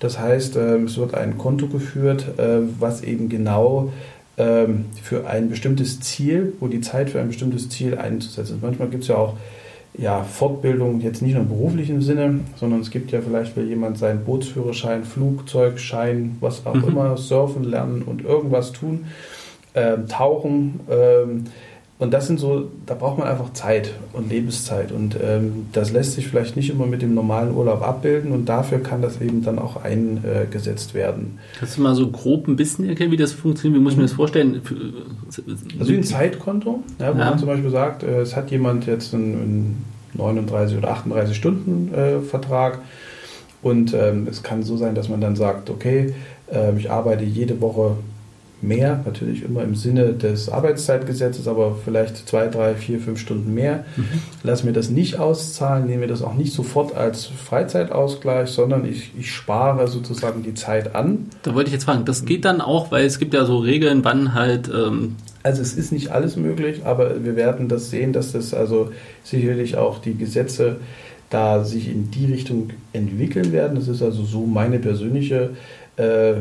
Das 0.00 0.18
heißt, 0.18 0.56
äh, 0.56 0.76
es 0.78 0.96
wird 0.96 1.14
ein 1.14 1.36
Konto 1.36 1.66
geführt, 1.66 2.38
äh, 2.38 2.60
was 2.78 3.02
eben 3.02 3.28
genau 3.28 3.92
ähm, 4.38 4.86
für 5.02 5.26
ein 5.26 5.50
bestimmtes 5.50 6.00
Ziel, 6.00 6.54
wo 6.58 6.68
die 6.68 6.80
Zeit 6.80 7.10
für 7.10 7.20
ein 7.20 7.28
bestimmtes 7.28 7.68
Ziel 7.68 7.98
einzusetzen 7.98 8.56
ist. 8.56 8.62
Manchmal 8.62 8.88
gibt 8.88 9.02
es 9.02 9.08
ja 9.08 9.16
auch 9.16 9.36
ja, 9.94 10.22
Fortbildung 10.22 11.00
jetzt 11.00 11.20
nicht 11.22 11.34
nur 11.34 11.42
im 11.42 11.48
beruflichen 11.48 12.00
Sinne, 12.00 12.40
sondern 12.56 12.80
es 12.80 12.90
gibt 12.90 13.10
ja 13.12 13.20
vielleicht, 13.20 13.56
will 13.56 13.68
jemand 13.68 13.98
seinen 13.98 14.24
Bootsführerschein, 14.24 15.04
Flugzeugschein, 15.04 16.36
was 16.40 16.64
auch 16.66 16.74
mhm. 16.74 16.88
immer, 16.88 17.16
surfen 17.16 17.64
lernen 17.64 18.02
und 18.02 18.24
irgendwas 18.24 18.72
tun, 18.72 19.06
ähm, 19.74 20.08
tauchen. 20.08 20.80
Ähm, 20.90 21.44
und 22.02 22.12
das 22.12 22.26
sind 22.26 22.40
so, 22.40 22.68
da 22.84 22.94
braucht 22.94 23.18
man 23.18 23.28
einfach 23.28 23.52
Zeit 23.52 23.92
und 24.12 24.28
Lebenszeit. 24.28 24.90
Und 24.90 25.16
ähm, 25.22 25.66
das 25.72 25.92
lässt 25.92 26.14
sich 26.14 26.26
vielleicht 26.26 26.56
nicht 26.56 26.68
immer 26.68 26.84
mit 26.84 27.00
dem 27.00 27.14
normalen 27.14 27.54
Urlaub 27.54 27.80
abbilden 27.80 28.32
und 28.32 28.46
dafür 28.46 28.80
kann 28.80 29.00
das 29.00 29.20
eben 29.20 29.44
dann 29.44 29.60
auch 29.60 29.84
eingesetzt 29.84 30.94
werden. 30.94 31.38
Kannst 31.60 31.76
du 31.78 31.82
mal 31.82 31.94
so 31.94 32.10
grob 32.10 32.48
ein 32.48 32.56
bisschen 32.56 32.88
erkennen, 32.88 33.12
wie 33.12 33.16
das 33.16 33.30
funktioniert? 33.30 33.78
Wie 33.78 33.84
muss 33.84 33.92
ich 33.92 33.98
mir 33.98 34.02
das 34.06 34.14
vorstellen? 34.14 34.60
Also 35.78 35.92
wie 35.92 35.96
ein 35.96 36.02
Zeitkonto, 36.02 36.82
ja, 36.98 37.14
wo 37.14 37.20
ja. 37.20 37.30
man 37.30 37.38
zum 37.38 37.46
Beispiel 37.46 37.70
sagt, 37.70 38.02
äh, 38.02 38.22
es 38.22 38.34
hat 38.34 38.50
jemand 38.50 38.86
jetzt 38.86 39.14
einen, 39.14 39.34
einen 39.34 39.84
39 40.14 40.78
oder 40.78 40.90
38 40.90 41.36
Stunden 41.36 41.94
äh, 41.94 42.18
Vertrag 42.18 42.80
und 43.62 43.94
ähm, 43.94 44.26
es 44.28 44.42
kann 44.42 44.64
so 44.64 44.76
sein, 44.76 44.96
dass 44.96 45.08
man 45.08 45.20
dann 45.20 45.36
sagt, 45.36 45.70
okay, 45.70 46.14
äh, 46.52 46.76
ich 46.76 46.90
arbeite 46.90 47.22
jede 47.22 47.60
Woche 47.60 47.92
mehr, 48.62 49.02
natürlich 49.04 49.44
immer 49.44 49.62
im 49.62 49.74
Sinne 49.74 50.12
des 50.12 50.48
Arbeitszeitgesetzes, 50.48 51.48
aber 51.48 51.76
vielleicht 51.84 52.28
zwei, 52.28 52.46
drei, 52.46 52.74
vier, 52.74 53.00
fünf 53.00 53.18
Stunden 53.18 53.52
mehr. 53.52 53.84
Mhm. 53.96 54.04
Lass 54.42 54.64
mir 54.64 54.72
das 54.72 54.90
nicht 54.90 55.18
auszahlen, 55.18 55.86
nehme 55.86 56.02
mir 56.02 56.06
das 56.06 56.22
auch 56.22 56.34
nicht 56.34 56.52
sofort 56.52 56.94
als 56.94 57.26
Freizeitausgleich, 57.26 58.50
sondern 58.50 58.84
ich, 58.84 59.12
ich 59.18 59.32
spare 59.32 59.88
sozusagen 59.88 60.42
die 60.42 60.54
Zeit 60.54 60.94
an. 60.94 61.26
Da 61.42 61.54
wollte 61.54 61.68
ich 61.68 61.74
jetzt 61.74 61.84
fragen, 61.84 62.04
das 62.04 62.24
geht 62.24 62.44
dann 62.44 62.60
auch, 62.60 62.90
weil 62.90 63.04
es 63.04 63.18
gibt 63.18 63.34
ja 63.34 63.44
so 63.44 63.58
Regeln, 63.58 64.04
wann 64.04 64.34
halt. 64.34 64.68
Ähm 64.68 65.16
also 65.42 65.60
es 65.60 65.74
ist 65.74 65.90
nicht 65.90 66.10
alles 66.10 66.36
möglich, 66.36 66.82
aber 66.84 67.24
wir 67.24 67.34
werden 67.34 67.68
das 67.68 67.90
sehen, 67.90 68.12
dass 68.12 68.32
das 68.32 68.54
also 68.54 68.92
sicherlich 69.24 69.76
auch 69.76 69.98
die 69.98 70.14
Gesetze 70.14 70.76
da 71.32 71.64
sich 71.64 71.88
in 71.88 72.10
die 72.10 72.26
Richtung 72.26 72.70
entwickeln 72.92 73.52
werden. 73.52 73.76
Das 73.76 73.88
ist 73.88 74.02
also 74.02 74.22
so 74.22 74.44
meine 74.44 74.78
persönliche 74.78 75.50
äh, 75.96 76.34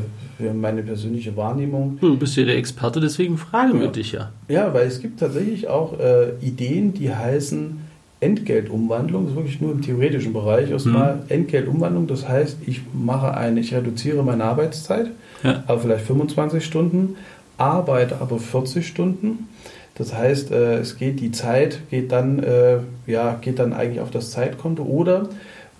meine 0.53 0.81
persönliche 0.81 1.35
Wahrnehmung. 1.35 1.97
Du 2.01 2.17
bist 2.17 2.35
ja 2.35 2.45
der 2.45 2.57
Experte, 2.57 2.99
deswegen 2.99 3.37
fragen 3.37 3.79
wir 3.79 3.89
dich 3.89 4.13
ja. 4.13 4.31
Ja, 4.47 4.73
weil 4.73 4.87
es 4.87 5.01
gibt 5.01 5.19
tatsächlich 5.19 5.67
auch 5.67 5.99
äh, 5.99 6.31
Ideen, 6.41 6.93
die 6.93 7.13
heißen 7.13 7.79
Entgeltumwandlung, 8.21 9.23
das 9.23 9.31
ist 9.31 9.37
wirklich 9.37 9.61
nur 9.61 9.71
im 9.71 9.81
theoretischen 9.81 10.31
Bereich 10.31 10.69
erstmal. 10.69 11.15
Mhm. 11.15 11.21
Entgeltumwandlung, 11.29 12.07
das 12.07 12.27
heißt, 12.27 12.57
ich 12.65 12.81
mache 12.93 13.35
eine, 13.35 13.59
ich 13.59 13.73
reduziere 13.73 14.23
meine 14.23 14.43
Arbeitszeit, 14.43 15.07
ja. 15.43 15.63
aber 15.67 15.79
vielleicht 15.79 16.05
25 16.05 16.63
Stunden, 16.63 17.15
arbeite 17.57 18.21
aber 18.21 18.39
40 18.39 18.87
Stunden. 18.87 19.49
Das 19.95 20.15
heißt, 20.15 20.51
äh, 20.51 20.77
es 20.77 20.97
geht 20.97 21.19
die 21.19 21.31
Zeit 21.31 21.79
geht 21.89 22.11
dann 22.11 22.39
äh, 22.39 22.77
ja 23.05 23.37
geht 23.41 23.59
dann 23.59 23.73
eigentlich 23.73 23.99
auf 23.99 24.09
das 24.09 24.31
Zeitkonto 24.31 24.83
oder 24.83 25.29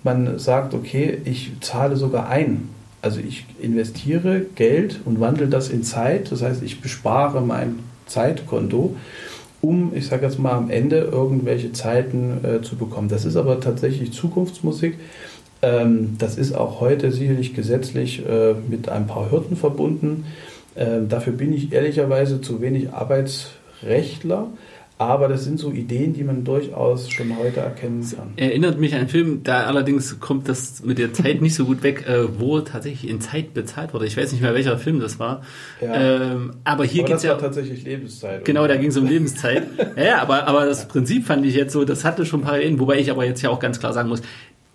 man 0.04 0.38
sagt, 0.38 0.74
okay, 0.74 1.18
ich 1.24 1.52
zahle 1.60 1.96
sogar 1.96 2.28
ein 2.28 2.68
also 3.02 3.20
ich 3.20 3.44
investiere 3.60 4.46
Geld 4.54 5.00
und 5.04 5.20
wandle 5.20 5.48
das 5.48 5.68
in 5.68 5.82
Zeit. 5.82 6.30
Das 6.30 6.42
heißt, 6.42 6.62
ich 6.62 6.80
bespare 6.80 7.40
mein 7.40 7.80
Zeitkonto, 8.06 8.96
um, 9.60 9.92
ich 9.94 10.06
sage 10.06 10.24
jetzt 10.24 10.38
mal, 10.38 10.52
am 10.52 10.70
Ende 10.70 10.98
irgendwelche 10.98 11.72
Zeiten 11.72 12.44
äh, 12.44 12.62
zu 12.62 12.76
bekommen. 12.76 13.08
Das 13.08 13.24
ist 13.24 13.36
aber 13.36 13.60
tatsächlich 13.60 14.12
Zukunftsmusik. 14.12 14.98
Ähm, 15.62 16.16
das 16.18 16.38
ist 16.38 16.54
auch 16.54 16.80
heute 16.80 17.12
sicherlich 17.12 17.54
gesetzlich 17.54 18.24
äh, 18.26 18.54
mit 18.68 18.88
ein 18.88 19.06
paar 19.06 19.30
Hürden 19.30 19.56
verbunden. 19.56 20.24
Ähm, 20.76 21.08
dafür 21.08 21.32
bin 21.32 21.52
ich 21.52 21.72
ehrlicherweise 21.72 22.40
zu 22.40 22.60
wenig 22.60 22.92
Arbeitsrechtler. 22.92 24.48
Aber 24.98 25.28
das 25.28 25.44
sind 25.44 25.58
so 25.58 25.72
Ideen, 25.72 26.12
die 26.12 26.22
man 26.22 26.44
durchaus 26.44 27.10
schon 27.10 27.36
heute 27.36 27.60
erkennen 27.60 28.06
kann. 28.16 28.32
Erinnert 28.36 28.78
mich 28.78 28.92
an 28.94 29.00
einen 29.00 29.08
Film, 29.08 29.42
da 29.42 29.64
allerdings 29.64 30.20
kommt 30.20 30.48
das 30.48 30.84
mit 30.84 30.98
der 30.98 31.12
Zeit 31.12 31.42
nicht 31.42 31.54
so 31.54 31.64
gut 31.64 31.82
weg, 31.82 32.06
äh, 32.06 32.38
wo 32.38 32.60
tatsächlich 32.60 33.10
in 33.10 33.20
Zeit 33.20 33.54
bezahlt 33.54 33.94
wurde. 33.94 34.06
Ich 34.06 34.16
weiß 34.16 34.32
nicht 34.32 34.42
mehr, 34.42 34.54
welcher 34.54 34.78
Film 34.78 35.00
das 35.00 35.18
war. 35.18 35.42
Ja. 35.80 35.94
Ähm, 35.94 36.52
aber 36.64 36.84
hier 36.84 37.04
geht 37.04 37.16
es 37.16 37.22
ja. 37.22 37.34
tatsächlich 37.34 37.84
Lebenszeit. 37.84 38.44
Genau, 38.44 38.66
da 38.66 38.76
ging 38.76 38.90
es 38.90 38.96
um 38.96 39.06
Lebenszeit. 39.06 39.66
ja, 39.96 40.22
aber, 40.22 40.46
aber 40.46 40.66
das 40.66 40.86
Prinzip 40.86 41.26
fand 41.26 41.44
ich 41.46 41.54
jetzt 41.54 41.72
so, 41.72 41.84
das 41.84 42.04
hatte 42.04 42.24
schon 42.24 42.40
ein 42.40 42.44
paar 42.44 42.58
Ideen, 42.58 42.78
wobei 42.78 42.98
ich 42.98 43.10
aber 43.10 43.24
jetzt 43.24 43.42
ja 43.42 43.50
auch 43.50 43.60
ganz 43.60 43.80
klar 43.80 43.92
sagen 43.92 44.08
muss, 44.08 44.22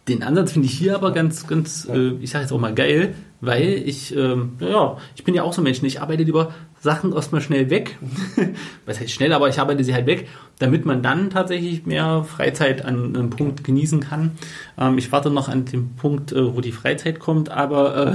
den 0.07 0.23
Ansatz 0.23 0.53
finde 0.53 0.67
ich 0.67 0.77
hier 0.77 0.95
aber 0.95 1.11
ganz, 1.11 1.47
ganz, 1.47 1.87
äh, 1.91 2.11
ich 2.21 2.29
sage 2.29 2.43
jetzt 2.43 2.51
auch 2.51 2.59
mal 2.59 2.73
geil, 2.73 3.13
weil 3.41 3.83
ich, 3.85 4.15
ähm, 4.15 4.53
ja, 4.59 4.97
ich 5.15 5.23
bin 5.23 5.35
ja 5.35 5.43
auch 5.43 5.53
so 5.53 5.61
ein 5.61 5.65
Mensch, 5.65 5.83
ich 5.83 6.01
arbeite 6.01 6.23
lieber 6.23 6.53
Sachen 6.79 7.13
erstmal 7.13 7.41
schnell 7.41 7.69
weg. 7.69 7.97
Was 8.85 8.99
heißt 8.99 9.11
schnell, 9.11 9.33
aber 9.33 9.49
ich 9.49 9.59
arbeite 9.59 9.83
sie 9.83 9.93
halt 9.93 10.05
weg, 10.05 10.27
damit 10.59 10.85
man 10.85 11.03
dann 11.03 11.29
tatsächlich 11.29 11.85
mehr 11.85 12.23
Freizeit 12.23 12.85
an 12.85 13.15
einem 13.15 13.29
Punkt 13.29 13.63
genießen 13.63 13.99
kann. 13.99 14.31
Ähm, 14.77 14.97
ich 14.97 15.11
warte 15.11 15.29
noch 15.29 15.49
an 15.49 15.65
den 15.65 15.95
Punkt, 15.95 16.31
äh, 16.31 16.55
wo 16.55 16.61
die 16.61 16.71
Freizeit 16.71 17.19
kommt, 17.19 17.49
aber, 17.49 18.07
äh, 18.07 18.13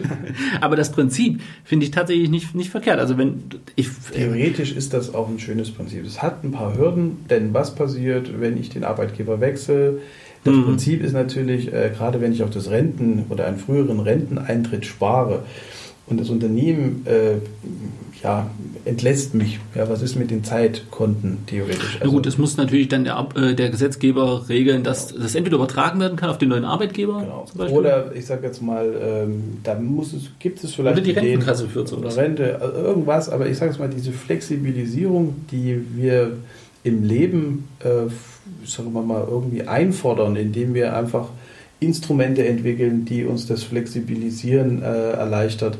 aber 0.60 0.76
das 0.76 0.92
Prinzip 0.92 1.42
finde 1.64 1.84
ich 1.84 1.90
tatsächlich 1.90 2.30
nicht, 2.30 2.54
nicht 2.54 2.70
verkehrt. 2.70 3.00
Also 3.00 3.18
wenn 3.18 3.42
ich, 3.76 3.88
Theoretisch 4.12 4.72
ist 4.72 4.94
das 4.94 5.14
auch 5.14 5.28
ein 5.28 5.38
schönes 5.38 5.70
Prinzip. 5.70 6.04
Es 6.06 6.22
hat 6.22 6.44
ein 6.44 6.52
paar 6.52 6.76
Hürden, 6.76 7.26
denn 7.28 7.52
was 7.52 7.74
passiert, 7.74 8.40
wenn 8.40 8.56
ich 8.56 8.70
den 8.70 8.84
Arbeitgeber 8.84 9.40
wechsle? 9.40 10.00
Das 10.44 10.54
mhm. 10.54 10.64
Prinzip 10.64 11.04
ist 11.04 11.12
natürlich, 11.12 11.72
äh, 11.72 11.90
gerade 11.96 12.20
wenn 12.20 12.32
ich 12.32 12.42
auf 12.42 12.50
das 12.50 12.70
Renten 12.70 13.26
oder 13.28 13.46
einen 13.46 13.58
früheren 13.58 14.00
Renteneintritt 14.00 14.84
spare 14.84 15.44
und 16.06 16.20
das 16.20 16.30
Unternehmen 16.30 17.06
äh, 17.06 17.36
ja, 18.22 18.50
entlässt 18.84 19.34
mich. 19.34 19.58
Ja, 19.74 19.88
was 19.88 20.02
ist 20.02 20.16
mit 20.16 20.30
den 20.30 20.44
Zeitkonten 20.44 21.38
theoretisch? 21.46 21.94
Also, 21.94 22.04
ja 22.04 22.10
gut, 22.10 22.26
es 22.26 22.38
muss 22.38 22.56
natürlich 22.56 22.88
dann 22.88 23.04
der, 23.04 23.26
äh, 23.36 23.54
der 23.54 23.70
Gesetzgeber 23.70 24.48
regeln, 24.48 24.84
dass 24.84 25.08
genau. 25.08 25.22
das 25.22 25.34
entweder 25.34 25.56
übertragen 25.56 26.00
werden 26.00 26.16
kann 26.16 26.30
auf 26.30 26.38
den 26.38 26.48
neuen 26.48 26.64
Arbeitgeber. 26.64 27.20
Genau. 27.20 27.70
Oder 27.70 28.14
ich 28.14 28.26
sage 28.26 28.46
jetzt 28.46 28.62
mal, 28.62 28.94
ähm, 29.00 29.58
da 29.62 29.74
muss 29.74 30.12
es, 30.12 30.30
gibt 30.38 30.62
es 30.62 30.74
vielleicht 30.74 30.96
oder 30.96 31.04
die 31.04 31.12
Rentenkasse 31.12 31.68
führt 31.68 31.88
so 31.88 31.96
oder 31.96 32.16
Rente, 32.16 32.60
also 32.60 32.76
irgendwas. 32.76 33.28
Aber 33.28 33.48
ich 33.48 33.56
sage 33.56 33.72
jetzt 33.72 33.80
mal, 33.80 33.88
diese 33.88 34.12
Flexibilisierung, 34.12 35.34
die 35.50 35.80
wir 35.96 36.36
im 36.84 37.04
Leben 37.04 37.68
äh, 37.80 38.10
sagen 38.66 38.92
wir 38.92 39.02
mal, 39.02 39.26
irgendwie 39.28 39.62
einfordern, 39.62 40.36
indem 40.36 40.74
wir 40.74 40.96
einfach 40.96 41.28
Instrumente 41.80 42.46
entwickeln, 42.46 43.04
die 43.04 43.24
uns 43.24 43.46
das 43.46 43.62
Flexibilisieren 43.62 44.82
äh, 44.82 45.12
erleichtert. 45.12 45.78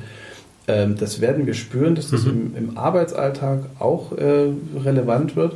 Ähm, 0.69 0.97
das 0.99 1.21
werden 1.21 1.47
wir 1.47 1.55
spüren, 1.55 1.95
dass 1.95 2.11
das 2.11 2.25
mhm. 2.25 2.53
im, 2.57 2.57
im, 2.57 2.79
Arbeitsalltag 2.79 3.61
auch 3.79 4.13
äh, 4.13 4.49
relevant 4.85 5.37
wird 5.37 5.55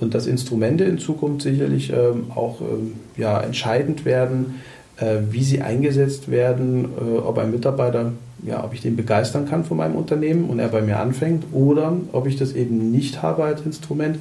und 0.00 0.14
dass 0.14 0.26
Instrumente 0.26 0.84
in 0.84 0.98
Zukunft 0.98 1.42
sicherlich 1.42 1.92
ähm, 1.92 2.30
auch 2.34 2.60
ähm, 2.60 2.92
ja, 3.16 3.40
entscheidend 3.40 4.04
werden, 4.04 4.60
äh, 4.96 5.18
wie 5.30 5.44
sie 5.44 5.60
eingesetzt 5.60 6.30
werden, 6.30 6.84
äh, 6.84 7.18
ob 7.18 7.38
ein 7.38 7.50
Mitarbeiter, 7.50 8.12
ja, 8.44 8.64
ob 8.64 8.74
ich 8.74 8.80
den 8.80 8.96
begeistern 8.96 9.48
kann 9.48 9.64
von 9.64 9.76
meinem 9.76 9.96
Unternehmen 9.96 10.48
und 10.48 10.58
er 10.58 10.68
bei 10.68 10.82
mir 10.82 10.98
anfängt 10.98 11.44
oder 11.52 11.96
ob 12.12 12.26
ich 12.26 12.36
das 12.36 12.52
eben 12.52 12.90
nicht 12.90 13.22
habe 13.22 13.44
als 13.44 13.60
Instrument 13.62 14.18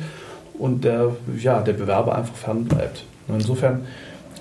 und 0.59 0.83
der, 0.83 1.15
ja, 1.39 1.61
der 1.61 1.73
Bewerber 1.73 2.15
einfach 2.15 2.35
fernbleibt. 2.35 3.03
Insofern, 3.27 3.81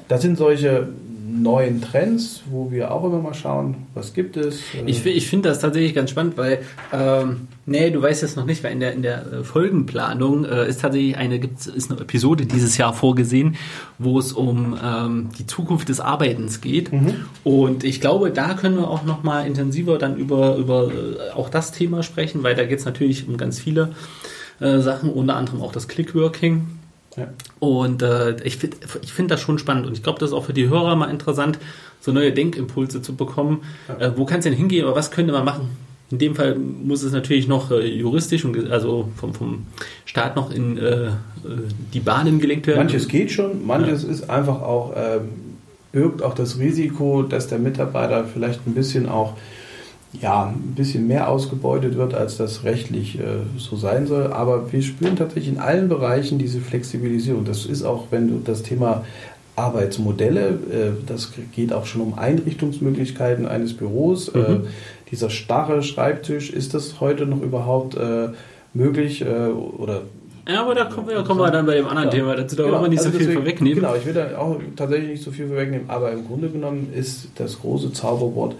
das 0.09 0.23
sind 0.23 0.37
solche 0.37 0.89
neuen 1.31 1.83
Trends, 1.83 2.43
wo 2.51 2.71
wir 2.71 2.91
auch 2.91 3.05
immer 3.05 3.19
mal 3.21 3.35
schauen, 3.35 3.87
was 3.95 4.15
gibt 4.15 4.37
es. 4.37 4.61
Ich, 4.87 5.05
ich 5.05 5.29
finde 5.29 5.51
das 5.51 5.61
tatsächlich 5.61 5.95
ganz 5.95 6.11
spannend, 6.11 6.37
weil, 6.37 6.61
ähm, 6.93 7.49
nee, 7.67 7.91
du 7.91 8.01
weißt 8.01 8.23
es 8.23 8.37
noch 8.37 8.47
nicht, 8.47 8.65
weil 8.65 8.73
in 8.73 8.81
der, 8.81 8.93
in 8.93 9.03
der 9.03 9.33
äh, 9.33 9.45
Folgenplanung 9.45 10.45
äh, 10.45 10.69
ist 10.69 10.81
tatsächlich 10.81 11.17
eine, 11.17 11.39
gibt's, 11.39 11.67
ist 11.67 11.91
eine 11.91 12.01
Episode 12.01 12.47
dieses 12.47 12.77
Jahr 12.79 12.95
vorgesehen, 12.95 13.57
wo 13.99 14.19
es 14.19 14.33
um 14.33 14.77
ähm, 14.83 15.29
die 15.39 15.47
Zukunft 15.47 15.89
des 15.89 16.01
Arbeitens 16.01 16.61
geht. 16.61 16.93
Mhm. 16.93 17.17
Und 17.45 17.85
ich 17.85 18.01
glaube, 18.01 18.31
da 18.31 18.55
können 18.55 18.77
wir 18.77 18.89
auch 18.89 19.05
noch 19.05 19.23
mal 19.23 19.47
intensiver 19.47 19.99
dann 19.99 20.17
über, 20.17 20.57
über 20.57 20.89
äh, 20.89 21.33
auch 21.35 21.51
das 21.51 21.73
Thema 21.73 22.03
sprechen, 22.03 22.43
weil 22.43 22.55
da 22.55 22.65
geht 22.65 22.79
es 22.79 22.85
natürlich 22.85 23.29
um 23.29 23.37
ganz 23.37 23.61
viele 23.61 23.91
äh, 24.61 24.79
Sachen, 24.81 25.11
unter 25.11 25.37
anderem 25.37 25.63
auch 25.63 25.73
das 25.73 25.89
Clickworking. 25.89 26.67
Ja. 27.17 27.29
Und 27.59 28.03
äh, 28.03 28.37
ich 28.45 28.57
finde 28.57 28.77
ich 29.03 29.13
find 29.13 29.31
das 29.31 29.41
schon 29.41 29.59
spannend 29.59 29.87
und 29.87 29.93
ich 29.93 30.03
glaube, 30.03 30.21
das 30.21 30.31
ist 30.31 30.35
auch 30.35 30.45
für 30.45 30.53
die 30.53 30.69
Hörer 30.69 30.95
mal 30.95 31.11
interessant, 31.11 31.59
so 32.01 32.13
neue 32.13 32.33
Denkimpulse 32.33 33.03
zu 33.03 33.17
bekommen. 33.17 33.63
Ja. 33.89 33.99
Äh, 33.99 34.19
wo 34.19 34.25
kann 34.25 34.39
es 34.39 34.45
denn 34.45 34.53
hingehen 34.53 34.85
oder 34.85 34.95
was 34.95 35.11
könnte 35.11 35.33
man 35.33 35.45
machen? 35.45 35.71
in 36.11 36.19
dem 36.19 36.35
Fall 36.35 36.57
muss 36.57 37.03
es 37.03 37.13
natürlich 37.13 37.49
noch 37.49 37.71
äh, 37.71 37.87
juristisch 37.87 38.45
und 38.45 38.71
also 38.71 39.09
vom, 39.17 39.35
vom 39.35 39.67
Staat 40.07 40.37
noch 40.37 40.51
in 40.51 40.79
äh, 40.79 41.07
äh 41.07 41.11
die 41.93 42.01
Bahnen 42.01 42.41
gelenkt 42.41 42.67
werden. 42.67 42.79
Manches 42.79 43.09
geht 43.09 43.31
schon, 43.31 43.67
manches 43.67 44.05
ja. 44.05 44.11
ist 44.11 44.31
einfach 44.31 44.63
auch, 44.63 44.97
äh, 44.97 45.21
birgt 45.93 46.23
auch 46.23 46.35
das 46.35 46.59
Risiko, 46.59 47.23
dass 47.23 47.49
der 47.49 47.59
Mitarbeiter 47.59 48.25
vielleicht 48.25 48.67
ein 48.67 48.75
bisschen 48.75 49.09
auch 49.09 49.35
ja, 50.13 50.47
ein 50.47 50.75
bisschen 50.75 51.07
mehr 51.07 51.29
ausgebeutet 51.29 51.97
wird, 51.97 52.15
als 52.15 52.37
das 52.37 52.65
rechtlich 52.65 53.19
äh, 53.19 53.23
so 53.57 53.77
sein 53.77 54.07
soll. 54.07 54.33
Aber 54.33 54.73
wir 54.73 54.83
spüren 54.83 55.17
tatsächlich 55.17 55.55
in 55.55 55.61
allen 55.61 55.89
Bereichen 55.89 56.39
diese 56.39 56.61
Flexibilisierung. 56.61 57.45
Das 57.45 57.67
ist 57.67 57.83
auch, 57.83 58.07
wenn 58.11 58.29
du 58.29 58.41
das 58.43 58.63
Thema 58.63 59.05
Arbeitsmodelle, 59.57 60.49
äh, 60.49 61.05
das 61.07 61.33
geht 61.55 61.73
auch 61.73 61.87
schon 61.87 62.01
um 62.01 62.19
Einrichtungsmöglichkeiten 62.19 63.47
eines 63.47 63.75
Büros. 63.75 64.29
Äh, 64.29 64.39
mhm 64.39 64.67
dieser 65.11 65.31
starre 65.31 65.83
Schreibtisch, 65.83 66.51
ist 66.51 66.75
das 66.75 67.01
heute 67.01 67.27
noch 67.27 67.41
überhaupt 67.41 67.97
äh, 67.97 68.29
möglich 68.75 69.23
äh, 69.23 69.49
oder 69.49 70.03
ja, 70.47 70.63
aber 70.63 70.75
da 70.75 70.87
kommen 70.87 71.09
wir, 71.09 71.23
kommen 71.25 71.41
wir 71.41 71.51
dann 71.51 71.67
bei 71.67 71.75
dem 71.75 71.87
anderen 71.87 72.09
genau. 72.09 72.25
Thema 72.25 72.37
dazu. 72.37 72.57
Da 72.57 72.63
genau. 72.63 72.77
wollen 72.77 72.85
wir 72.85 72.89
nicht 72.89 73.01
also 73.01 73.11
so 73.11 73.19
viel 73.19 73.27
deswegen, 73.27 73.43
vorwegnehmen. 73.43 73.75
Genau, 73.83 73.95
ich 73.95 74.07
will 74.07 74.15
da 74.15 74.39
auch 74.39 74.59
tatsächlich 74.77 75.11
nicht 75.11 75.23
so 75.23 75.31
viel 75.31 75.47
vorwegnehmen, 75.47 75.91
aber 75.91 76.11
im 76.11 76.27
Grunde 76.27 76.49
genommen 76.49 76.91
ist 76.95 77.29
das 77.35 77.61
große 77.61 77.93
Zauberwort 77.93 78.55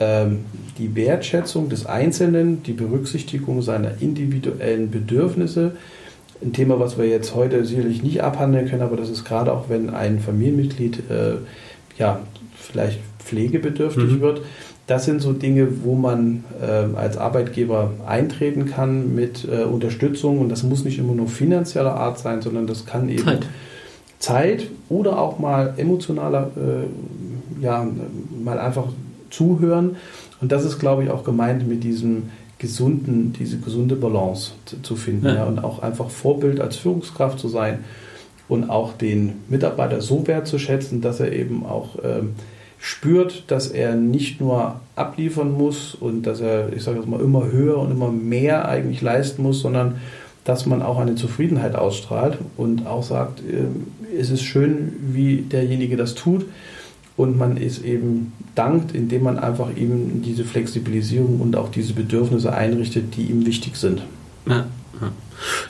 die 0.00 0.94
Wertschätzung 0.94 1.68
des 1.68 1.86
Einzelnen, 1.86 2.62
die 2.62 2.72
Berücksichtigung 2.72 3.62
seiner 3.62 4.00
individuellen 4.00 4.90
Bedürfnisse. 4.90 5.72
Ein 6.40 6.52
Thema, 6.52 6.78
was 6.78 6.96
wir 6.98 7.06
jetzt 7.06 7.34
heute 7.34 7.64
sicherlich 7.64 8.04
nicht 8.04 8.22
abhandeln 8.22 8.68
können, 8.68 8.82
aber 8.82 8.96
das 8.96 9.08
ist 9.08 9.24
gerade 9.24 9.52
auch, 9.52 9.68
wenn 9.68 9.90
ein 9.90 10.20
Familienmitglied 10.20 11.10
äh, 11.10 11.34
ja, 11.98 12.20
vielleicht 12.54 13.00
pflegebedürftig 13.18 14.04
mhm. 14.04 14.20
wird, 14.20 14.42
das 14.88 15.04
sind 15.04 15.20
so 15.20 15.34
Dinge, 15.34 15.84
wo 15.84 15.94
man 15.94 16.44
äh, 16.62 16.96
als 16.96 17.18
Arbeitgeber 17.18 17.90
eintreten 18.06 18.64
kann 18.64 19.14
mit 19.14 19.46
äh, 19.46 19.64
Unterstützung. 19.64 20.38
Und 20.38 20.48
das 20.48 20.62
muss 20.62 20.82
nicht 20.82 20.98
immer 20.98 21.12
nur 21.12 21.28
finanzieller 21.28 21.94
Art 21.94 22.18
sein, 22.18 22.40
sondern 22.40 22.66
das 22.66 22.86
kann 22.86 23.10
eben 23.10 23.24
Zeit, 23.24 23.46
Zeit 24.18 24.66
oder 24.88 25.18
auch 25.18 25.38
mal 25.38 25.74
emotionaler, 25.76 26.50
äh, 26.56 27.62
ja, 27.62 27.86
mal 28.42 28.58
einfach 28.58 28.86
zuhören. 29.30 29.96
Und 30.40 30.52
das 30.52 30.64
ist, 30.64 30.78
glaube 30.78 31.04
ich, 31.04 31.10
auch 31.10 31.24
gemeint 31.24 31.68
mit 31.68 31.84
diesem 31.84 32.30
gesunden, 32.58 33.32
diese 33.32 33.58
gesunde 33.58 33.96
Balance 33.96 34.52
zu 34.82 34.96
finden. 34.96 35.26
Ja. 35.26 35.34
ja. 35.36 35.44
und 35.44 35.62
auch 35.62 35.82
einfach 35.82 36.10
Vorbild 36.10 36.60
als 36.60 36.76
Führungskraft 36.76 37.38
zu 37.38 37.48
sein 37.48 37.84
und 38.48 38.70
auch 38.70 38.94
den 38.94 39.34
Mitarbeiter 39.48 40.00
so 40.00 40.26
wertzuschätzen, 40.26 41.00
dass 41.00 41.20
er 41.20 41.32
eben 41.32 41.64
auch 41.64 41.96
ähm, 42.02 42.34
spürt, 42.78 43.44
dass 43.48 43.68
er 43.68 43.94
nicht 43.94 44.40
nur 44.40 44.80
abliefern 44.96 45.52
muss 45.52 45.94
und 45.94 46.22
dass 46.22 46.40
er, 46.40 46.72
ich 46.72 46.82
sage 46.82 46.98
jetzt 46.98 47.08
mal, 47.08 47.20
immer 47.20 47.50
höher 47.50 47.78
und 47.78 47.90
immer 47.90 48.10
mehr 48.10 48.68
eigentlich 48.68 49.02
leisten 49.02 49.42
muss, 49.42 49.60
sondern 49.60 49.96
dass 50.44 50.64
man 50.64 50.82
auch 50.82 50.98
eine 50.98 51.14
Zufriedenheit 51.14 51.74
ausstrahlt 51.74 52.38
und 52.56 52.86
auch 52.86 53.02
sagt, 53.02 53.40
äh, 53.40 54.18
es 54.18 54.30
ist 54.30 54.42
schön, 54.42 54.92
wie 55.12 55.42
derjenige 55.42 55.96
das 55.96 56.14
tut 56.14 56.46
und 57.18 57.36
man 57.36 57.56
es 57.56 57.82
eben 57.82 58.32
dankt, 58.54 58.94
indem 58.94 59.24
man 59.24 59.38
einfach 59.38 59.76
eben 59.76 60.22
diese 60.22 60.44
Flexibilisierung 60.44 61.40
und 61.40 61.56
auch 61.56 61.68
diese 61.68 61.92
Bedürfnisse 61.92 62.52
einrichtet, 62.52 63.16
die 63.16 63.24
ihm 63.24 63.44
wichtig 63.44 63.76
sind. 63.76 64.02
Ja, 64.46 64.66
ja. 65.00 65.12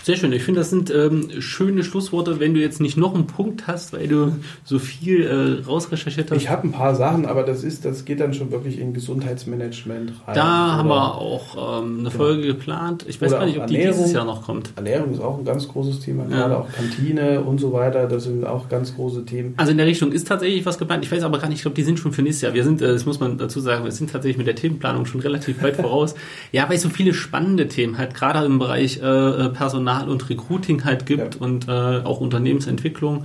Sehr 0.03 0.17
schön. 0.17 0.33
Ich 0.33 0.43
finde, 0.43 0.61
das 0.61 0.71
sind 0.71 0.91
ähm, 0.91 1.29
schöne 1.41 1.85
Schlussworte, 1.85 2.41
wenn 2.41 2.55
du 2.55 2.61
jetzt 2.61 2.81
nicht 2.81 2.97
noch 2.97 3.15
einen 3.15 3.27
Punkt 3.27 3.67
hast, 3.67 3.93
weil 3.93 4.09
du 4.09 4.37
so 4.65 4.79
viel 4.79 5.25
äh, 5.25 5.67
rausrecherchiert 5.67 6.31
hast. 6.31 6.39
Ich 6.39 6.49
habe 6.49 6.67
ein 6.67 6.73
paar 6.73 6.95
Sachen, 6.95 7.27
aber 7.27 7.43
das 7.43 7.65
ist, 7.65 7.85
das 7.85 8.05
geht 8.05 8.21
dann 8.21 8.35
schon 8.35 8.51
wirklich 8.51 8.79
in 8.79 8.95
Gesundheitsmanagement 8.95 10.13
rein. 10.27 10.35
Da 10.35 10.77
haben 10.77 10.89
wir 10.89 11.15
auch 11.15 11.83
ähm, 11.83 12.01
eine 12.01 12.11
Folge 12.11 12.43
genau. 12.43 12.55
geplant. 12.55 13.05
Ich 13.09 13.21
weiß 13.21 13.33
gar 13.33 13.47
nicht, 13.47 13.59
ob 13.59 13.67
die 13.67 13.77
dieses 13.77 14.13
Jahr 14.13 14.25
noch 14.25 14.45
kommt. 14.45 14.71
Ernährung 14.77 15.13
ist 15.13 15.21
auch 15.21 15.39
ein 15.39 15.45
ganz 15.45 15.69
großes 15.69 16.01
Thema, 16.01 16.25
ja. 16.25 16.29
gerade 16.29 16.59
auch 16.59 16.73
Kantine 16.73 17.43
und 17.43 17.59
so 17.59 17.73
weiter. 17.73 18.07
Das 18.07 18.25
sind 18.25 18.47
auch 18.47 18.69
ganz 18.69 18.95
große 18.95 19.25
Themen. 19.25 19.55
Also 19.57 19.73
in 19.73 19.79
der 19.79 19.87
Richtung 19.87 20.13
ist 20.13 20.27
tatsächlich 20.27 20.65
was 20.67 20.79
geplant. 20.79 21.05
Ich 21.05 21.13
weiß 21.13 21.23
aber 21.23 21.39
gar 21.39 21.49
nicht, 21.49 21.59
ich 21.59 21.63
glaube, 21.63 21.75
die 21.75 21.83
sind 21.83 21.99
schon 21.99 22.13
für 22.13 22.23
nächstes 22.23 22.43
Jahr. 22.43 22.55
Wir 22.55 22.65
sind, 22.65 22.81
äh, 22.83 22.89
das 22.89 23.07
muss 23.07 23.21
man 23.21 23.39
dazu 23.39 23.61
sagen, 23.61 23.85
wir 23.85 23.93
sind 23.93 24.11
tatsächlich 24.11 24.39
mit 24.39 24.47
der 24.47 24.55
Themenplanung 24.55 25.07
schon 25.07 25.21
relativ 25.21 25.63
weit 25.63 25.77
voraus. 25.81 26.15
Ja, 26.53 26.69
weil 26.69 26.79
so 26.79 26.89
viele 26.89 27.15
spannende 27.15 27.69
Themen 27.69 27.99
halt 27.99 28.15
gerade 28.15 28.45
im 28.45 28.59
Bereich 28.59 29.01
äh, 29.03 29.07
äh 29.07 29.49
Personal 29.59 30.09
und 30.09 30.31
Recruiting 30.31 30.85
halt 30.85 31.05
gibt 31.05 31.35
ja. 31.35 31.41
und 31.41 31.67
äh, 31.67 31.71
auch 32.05 32.21
Unternehmensentwicklung. 32.21 33.25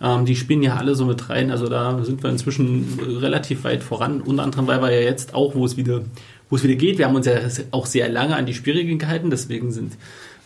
Ähm, 0.00 0.24
die 0.24 0.36
spielen 0.36 0.62
ja 0.62 0.76
alle 0.76 0.94
so 0.94 1.04
mit 1.04 1.28
rein. 1.28 1.50
Also 1.50 1.68
da 1.68 2.02
sind 2.04 2.22
wir 2.22 2.30
inzwischen 2.30 3.00
relativ 3.20 3.64
weit 3.64 3.82
voran. 3.82 4.20
Unter 4.20 4.44
anderem, 4.44 4.68
weil 4.68 4.80
wir 4.80 4.90
ja 4.92 5.00
jetzt 5.00 5.34
auch, 5.34 5.56
wo 5.56 5.64
es 5.64 5.76
wieder, 5.76 6.02
wo 6.48 6.56
es 6.56 6.62
wieder 6.62 6.76
geht, 6.76 6.98
wir 6.98 7.06
haben 7.06 7.16
uns 7.16 7.26
ja 7.26 7.34
auch 7.72 7.86
sehr 7.86 8.08
lange 8.08 8.36
an 8.36 8.46
die 8.46 8.54
Spielregeln 8.54 9.00
gehalten. 9.00 9.30
Deswegen 9.30 9.72
sind 9.72 9.94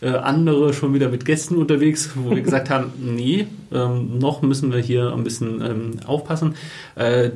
äh, 0.01 0.09
andere 0.09 0.73
schon 0.73 0.95
wieder 0.95 1.09
mit 1.09 1.23
Gästen 1.23 1.55
unterwegs, 1.55 2.11
wo 2.15 2.31
wir 2.31 2.41
gesagt 2.43 2.71
haben, 2.71 2.91
nee, 2.99 3.45
ähm, 3.71 4.17
noch 4.17 4.41
müssen 4.41 4.73
wir 4.73 4.79
hier 4.79 5.13
ein 5.13 5.23
bisschen 5.23 5.61
ähm, 5.61 5.91
aufpassen. 6.05 6.55
Äh, 6.95 7.29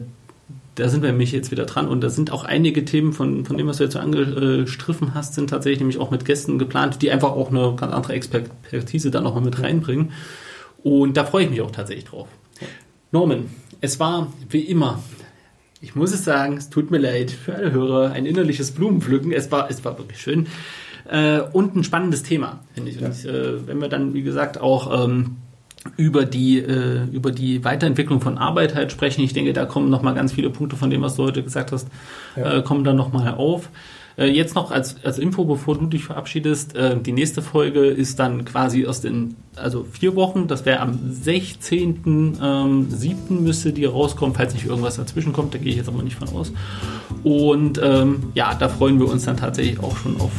da 0.81 0.89
sind 0.89 1.03
wir 1.03 1.11
nämlich 1.11 1.31
jetzt 1.31 1.51
wieder 1.51 1.65
dran 1.65 1.87
und 1.87 2.01
da 2.01 2.09
sind 2.09 2.31
auch 2.31 2.43
einige 2.43 2.83
Themen 2.83 3.13
von, 3.13 3.45
von 3.45 3.55
dem, 3.55 3.67
was 3.67 3.77
du 3.77 3.83
jetzt 3.83 3.93
so 3.93 3.99
angestriffen 3.99 5.13
hast, 5.13 5.35
sind 5.35 5.51
tatsächlich 5.51 5.79
nämlich 5.79 5.99
auch 5.99 6.09
mit 6.09 6.25
Gästen 6.25 6.57
geplant, 6.57 7.03
die 7.03 7.11
einfach 7.11 7.33
auch 7.33 7.51
eine 7.51 7.75
ganz 7.75 7.93
andere 7.93 8.13
Expertise 8.13 9.11
da 9.11 9.21
nochmal 9.21 9.43
mit 9.43 9.61
reinbringen. 9.61 10.11
Und 10.81 11.17
da 11.17 11.23
freue 11.23 11.43
ich 11.43 11.51
mich 11.51 11.61
auch 11.61 11.69
tatsächlich 11.69 12.05
drauf. 12.05 12.27
Norman, 13.11 13.45
es 13.79 13.99
war 13.99 14.33
wie 14.49 14.61
immer, 14.61 15.03
ich 15.81 15.93
muss 15.93 16.13
es 16.13 16.25
sagen, 16.25 16.57
es 16.57 16.71
tut 16.71 16.89
mir 16.89 16.97
leid 16.97 17.29
für 17.29 17.53
alle 17.53 17.71
Hörer, 17.71 18.11
ein 18.11 18.25
innerliches 18.25 18.71
Blumenpflücken. 18.71 19.31
Es 19.31 19.51
war, 19.51 19.69
es 19.69 19.85
war 19.85 19.99
wirklich 19.99 20.19
schön. 20.19 20.47
Äh, 21.07 21.41
und 21.41 21.75
ein 21.75 21.83
spannendes 21.83 22.23
Thema, 22.23 22.61
finde 22.73 22.89
ich. 22.89 22.99
Und 22.99 23.23
äh, 23.25 23.67
wenn 23.67 23.79
wir 23.79 23.87
dann, 23.87 24.15
wie 24.15 24.23
gesagt, 24.23 24.59
auch 24.59 25.05
ähm, 25.05 25.37
über 25.97 26.25
die, 26.25 26.59
äh, 26.59 27.05
über 27.11 27.31
die 27.31 27.63
Weiterentwicklung 27.63 28.21
von 28.21 28.37
Arbeit 28.37 28.75
halt 28.75 28.91
sprechen. 28.91 29.23
Ich 29.23 29.33
denke, 29.33 29.53
da 29.53 29.65
kommen 29.65 29.89
nochmal 29.89 30.13
ganz 30.13 30.33
viele 30.33 30.49
Punkte 30.49 30.75
von 30.75 30.89
dem, 30.89 31.01
was 31.01 31.15
du 31.15 31.23
heute 31.23 31.43
gesagt 31.43 31.71
hast, 31.71 31.87
ja. 32.35 32.59
äh, 32.59 32.61
kommen 32.61 32.83
dann 32.83 32.95
nochmal 32.95 33.33
auf. 33.33 33.69
Äh, 34.17 34.27
jetzt 34.27 34.55
noch 34.55 34.71
als, 34.71 34.97
als 35.03 35.17
Info, 35.17 35.45
bevor 35.45 35.77
du 35.77 35.87
dich 35.87 36.03
verabschiedest, 36.03 36.75
äh, 36.75 36.99
die 36.99 37.11
nächste 37.11 37.41
Folge 37.41 37.85
ist 37.85 38.19
dann 38.19 38.45
quasi 38.45 38.85
aus 38.85 39.01
den, 39.01 39.35
also 39.55 39.85
vier 39.89 40.15
Wochen, 40.15 40.47
das 40.47 40.65
wäre 40.65 40.81
am 40.81 40.91
16.07. 40.91 42.39
Ähm, 42.41 43.43
müsste 43.43 43.73
die 43.73 43.85
rauskommen, 43.85 44.35
falls 44.35 44.53
nicht 44.53 44.65
irgendwas 44.65 44.97
dazwischen 44.97 45.33
kommt, 45.33 45.53
da 45.53 45.57
gehe 45.57 45.71
ich 45.71 45.77
jetzt 45.77 45.89
aber 45.89 46.03
nicht 46.03 46.17
von 46.17 46.29
aus. 46.29 46.51
Und 47.23 47.79
ähm, 47.83 48.31
ja, 48.35 48.53
da 48.53 48.69
freuen 48.69 48.99
wir 48.99 49.07
uns 49.07 49.25
dann 49.25 49.37
tatsächlich 49.37 49.79
auch 49.79 49.97
schon 49.97 50.19
auf, 50.19 50.31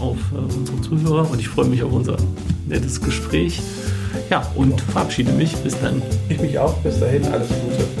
auf 0.00 0.18
äh, 0.32 0.58
unsere 0.58 0.80
Zuhörer 0.82 1.30
und 1.30 1.40
ich 1.40 1.48
freue 1.48 1.66
mich 1.66 1.82
auf 1.82 1.92
unser 1.92 2.16
nettes 2.66 3.00
Gespräch. 3.00 3.60
Ja, 4.28 4.46
und 4.54 4.80
verabschiede 4.80 5.32
mich. 5.32 5.56
Bis 5.56 5.78
dann. 5.80 6.02
Ich 6.28 6.40
mich 6.40 6.58
auch. 6.58 6.74
Bis 6.78 7.00
dahin. 7.00 7.24
Alles 7.26 7.48
Gute. 7.48 7.99